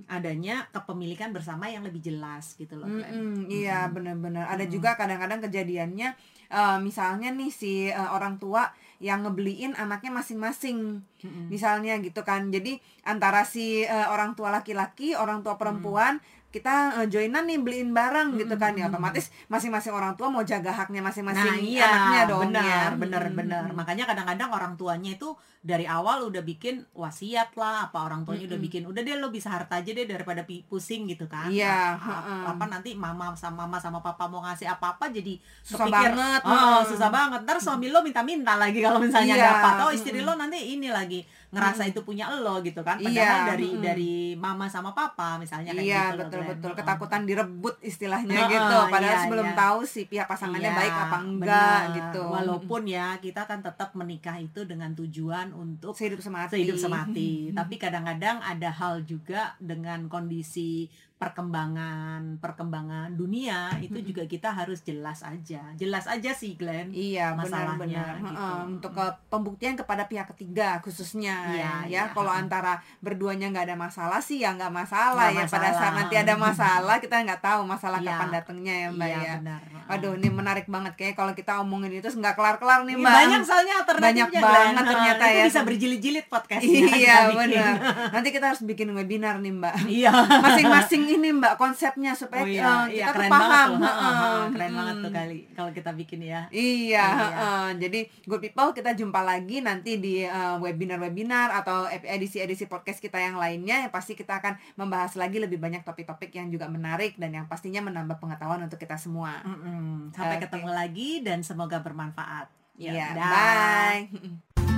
adanya 0.07 0.65
kepemilikan 0.71 1.29
bersama 1.29 1.67
yang 1.67 1.83
lebih 1.83 2.01
jelas 2.01 2.55
gitu 2.55 2.73
loh. 2.73 2.87
Glenn. 2.87 3.11
Mm-mm, 3.11 3.51
iya 3.51 3.85
Mm-mm. 3.85 3.93
benar-benar 3.99 4.45
ada 4.47 4.65
Mm. 4.65 4.71
juga 4.71 4.95
kadang-kadang 4.95 5.43
kejadiannya 5.45 6.09
eh, 6.49 6.77
misalnya 6.81 7.29
nih 7.29 7.51
si 7.51 7.85
eh, 7.85 8.09
orang 8.09 8.39
tua 8.39 8.71
yang 8.97 9.25
ngebeliin 9.25 9.73
anaknya 9.75 10.13
masing-masing 10.13 11.01
Mm-mm. 11.21 11.45
misalnya 11.51 11.97
gitu 11.99 12.21
kan 12.23 12.49
jadi 12.49 12.79
antara 13.03 13.43
si 13.43 13.83
eh, 13.83 14.07
orang 14.09 14.33
tua 14.33 14.49
laki-laki 14.49 15.13
orang 15.13 15.43
tua 15.43 15.59
perempuan 15.59 16.17
kita 16.51 16.99
eh, 16.99 17.07
joinan 17.07 17.47
nih 17.47 17.57
beliin 17.63 17.89
bareng 17.89 18.35
gitu 18.35 18.59
kan 18.59 18.75
ya 18.75 18.85
Mm-mm. 18.85 18.91
otomatis 18.91 19.31
masing-masing 19.47 19.95
orang 19.95 20.13
tua 20.19 20.27
mau 20.27 20.43
jaga 20.43 20.69
haknya 20.69 20.99
masing-masing 20.99 21.47
Nah 21.47 21.57
iya, 21.57 21.87
anaknya 21.87 22.21
dong 22.27 22.41
benar, 22.51 22.63
ya 22.67 22.81
benar, 22.99 23.21
Mm-mm. 23.25 23.39
benar. 23.39 23.63
Makanya 23.71 24.03
kadang-kadang 24.03 24.49
orang 24.51 24.73
tuanya 24.75 25.15
itu 25.15 25.31
dari 25.61 25.85
awal 25.85 26.25
udah 26.25 26.41
bikin 26.41 26.83
wasiat 26.91 27.53
lah, 27.53 27.87
apa 27.87 28.03
orang 28.03 28.25
tuanya 28.27 28.51
udah 28.51 28.59
Mm-mm. 28.59 28.67
bikin, 28.67 28.81
udah 28.83 29.01
deh 29.01 29.15
lo 29.15 29.31
bisa 29.31 29.47
harta 29.53 29.79
aja 29.79 29.93
deh 29.93 30.03
daripada 30.03 30.41
pusing 30.43 31.07
gitu 31.07 31.29
kan. 31.31 31.47
Iya, 31.47 31.95
heeh. 31.95 32.43
Apa 32.51 32.65
nanti 32.67 32.97
mama 32.97 33.31
sama 33.37 33.63
mama 33.63 33.77
sama 33.79 34.01
papa 34.03 34.27
mau 34.27 34.41
ngasih 34.43 34.67
apa-apa 34.67 35.07
jadi 35.13 35.37
Susah 35.63 35.87
kepikir, 35.87 36.11
banget, 36.17 36.41
Oh, 36.43 36.81
susah 36.83 37.09
banget. 37.13 37.39
Ntar 37.47 37.57
suami 37.61 37.87
lo 37.87 38.03
minta-minta 38.03 38.57
lagi 38.59 38.83
kalau 38.83 38.99
misalnya 38.99 39.37
Iya, 39.39 39.45
dapat. 39.55 39.73
Oh, 39.87 39.91
istri 39.93 40.19
lo 40.19 40.33
nanti 40.35 40.57
ini 40.75 40.89
lagi 40.91 41.23
ngerasa 41.51 41.83
Mm-mm. 41.83 41.91
itu 41.91 41.99
punya 42.01 42.31
lo 42.31 42.63
gitu 42.63 42.79
kan. 42.79 42.95
Iya, 42.95 43.11
Padahal 43.11 43.39
dari 43.51 43.67
mm-mm. 43.67 43.83
dari 43.83 44.13
mama 44.39 44.65
sama 44.65 44.95
papa 44.95 45.35
misalnya 45.35 45.75
kayak 45.75 45.83
Iya 45.83 45.99
gitu 45.99 46.07
loh, 46.07 46.19
betul 46.23 46.39
Glenn. 46.39 46.51
betul 46.55 46.71
ketakutan 46.73 47.21
direbut 47.27 47.75
istilahnya 47.83 48.37
Heeh, 48.39 48.51
gitu 48.55 48.77
padahal 48.87 49.13
iya, 49.13 49.23
sebelum 49.27 49.47
iya. 49.51 49.57
tahu 49.59 49.79
si 49.83 50.01
pihak 50.07 50.25
pasangannya 50.25 50.71
Iya, 50.71 50.79
baik 50.79 50.95
apa 50.95 51.17
enggak 51.19 51.79
benar. 51.83 51.95
gitu 51.99 52.23
Walaupun 52.23 52.81
ya 52.87 53.07
kita 53.19 53.41
kan 53.43 53.59
tetap 53.59 53.91
menikah 53.93 54.39
itu 54.39 54.63
dengan 54.63 54.95
tujuan 54.95 55.51
untuk 55.51 55.91
sehidup 55.91 56.23
semati 56.23 56.55
sehidup 56.55 56.79
semati. 56.79 57.51
Tapi 57.51 57.75
kadang-kadang 57.75 58.39
ada 58.39 58.69
hal 58.71 59.03
juga 59.03 59.53
dengan 59.59 60.07
kondisi 60.07 60.87
perkembangan 61.21 62.41
perkembangan 62.41 63.13
dunia 63.13 63.69
itu 63.77 64.01
juga 64.01 64.25
kita 64.25 64.49
harus 64.49 64.81
jelas 64.81 65.21
aja. 65.21 65.61
Jelas 65.75 66.05
aja 66.05 66.31
sih 66.31 66.55
Glenn. 66.55 66.89
Iya 66.89 67.33
masalahnya 67.33 68.17
gitu. 68.17 68.33
Heeh, 68.33 68.57
untuk 68.65 68.91
ke 68.91 69.05
pembuktian 69.27 69.75
kepada 69.75 70.05
pihak 70.05 70.33
ketiga 70.33 70.81
khususnya 70.81 71.35
Iya, 71.51 71.61
ya 71.61 71.73
iya. 71.87 72.03
kalau 72.09 72.29
antara 72.29 72.81
berduanya 72.99 73.47
nggak 73.47 73.65
ada 73.67 73.77
masalah 73.77 74.17
sih 74.17 74.39
ya 74.39 74.51
nggak 74.51 74.71
masalah 74.71 75.29
Nggak 75.29 75.45
ya 75.45 75.53
pada 75.53 75.69
saat 75.71 75.93
nanti 75.93 76.15
ada 76.15 76.33
masalah 76.35 76.95
kita 76.97 77.15
nggak 77.19 77.41
tahu 77.41 77.61
masalah 77.63 77.99
Iya. 77.99 78.09
kapan 78.11 78.29
datangnya 78.31 78.73
ya 78.75 78.87
mbak 78.89 79.07
Iya, 79.07 79.19
ya 79.21 79.33
benar. 79.37 79.61
Waduh 79.85 80.13
ini 80.15 80.27
menarik 80.27 80.65
banget 80.65 80.93
kayak 80.95 81.15
kalau 81.15 81.33
kita 81.33 81.59
omongin 81.59 81.91
itu 81.93 82.07
nggak 82.07 82.33
kelar-kelar 82.33 82.81
nih 82.83 82.95
Iya, 82.95 83.03
mbak 83.03 83.13
banyak 83.13 83.41
soalnya 83.43 83.73
alternatifnya 83.77 84.25
Banyak 84.25 84.41
Glenn. 84.41 84.55
banget 84.57 84.83
ternyata 84.87 85.23
Itu 85.23 85.37
ya. 85.37 85.43
bisa 85.45 85.59
berjilid-jilid 85.61 86.25
podcastnya 86.25 86.81
iya 86.91 87.15
benar 87.29 87.73
nanti 88.09 88.29
kita 88.29 88.45
harus 88.47 88.61
bikin 88.63 88.89
webinar 88.91 89.37
nih 89.37 89.53
mbak 89.53 89.75
Iya. 89.85 90.09
masing-masing 90.41 91.03
ini 91.11 91.29
mbak 91.31 91.55
konsepnya 91.55 92.11
supaya 92.11 92.41
Oh 92.41 92.47
iya, 92.47 92.71
iya 92.87 93.05
kita 93.05 93.13
keren 93.17 93.29
paham 93.29 93.43
banget 93.43 93.61
tuh. 93.67 93.79
Heeh. 93.81 94.11
Heeh, 94.11 94.43
Keren 94.51 94.71
banget 94.71 94.95
tuh 94.95 95.09
Mm. 95.09 95.17
kali 95.17 95.39
kalau 95.51 95.71
kita 95.71 95.91
bikin 95.93 96.19
ya. 96.21 96.41
Iya, 96.47 97.07
Iya. 97.07 97.49
jadi 97.77 97.99
good 98.23 98.39
people 98.39 98.69
kita 98.71 98.91
jumpa 98.93 99.21
lagi 99.21 99.59
nanti 99.59 99.97
di 99.97 100.21
eh, 100.21 100.55
webinar-webinar 100.57 101.51
atau 101.55 101.77
edisi-edisi 101.87 102.65
podcast 102.65 102.97
kita 102.97 103.17
yang 103.17 103.35
lainnya 103.35 103.81
yang 103.81 103.91
pasti 103.91 104.13
kita 104.13 104.37
akan 104.37 104.55
membahas 104.75 105.13
lagi 105.13 105.37
lebih 105.37 105.57
banyak 105.57 105.81
topik-topik 105.81 106.31
yang 106.31 106.47
juga 106.47 106.65
menarik 106.65 107.15
dan 107.15 107.31
yang 107.31 107.45
pastinya 107.45 107.81
menambah 107.81 108.17
pengetahuan 108.17 108.61
untuk 108.61 108.77
kita 108.77 108.95
semua. 108.95 109.41
Mm-mm. 109.41 110.09
Sampai 110.11 110.37
Oke. 110.37 110.45
ketemu 110.45 110.69
lagi 110.69 111.09
dan 111.19 111.41
semoga 111.41 111.77
bermanfaat. 111.77 112.47
Ya, 112.75 112.91
Iya, 112.91 113.07
dah. 113.13 113.29
bye. 113.29 114.03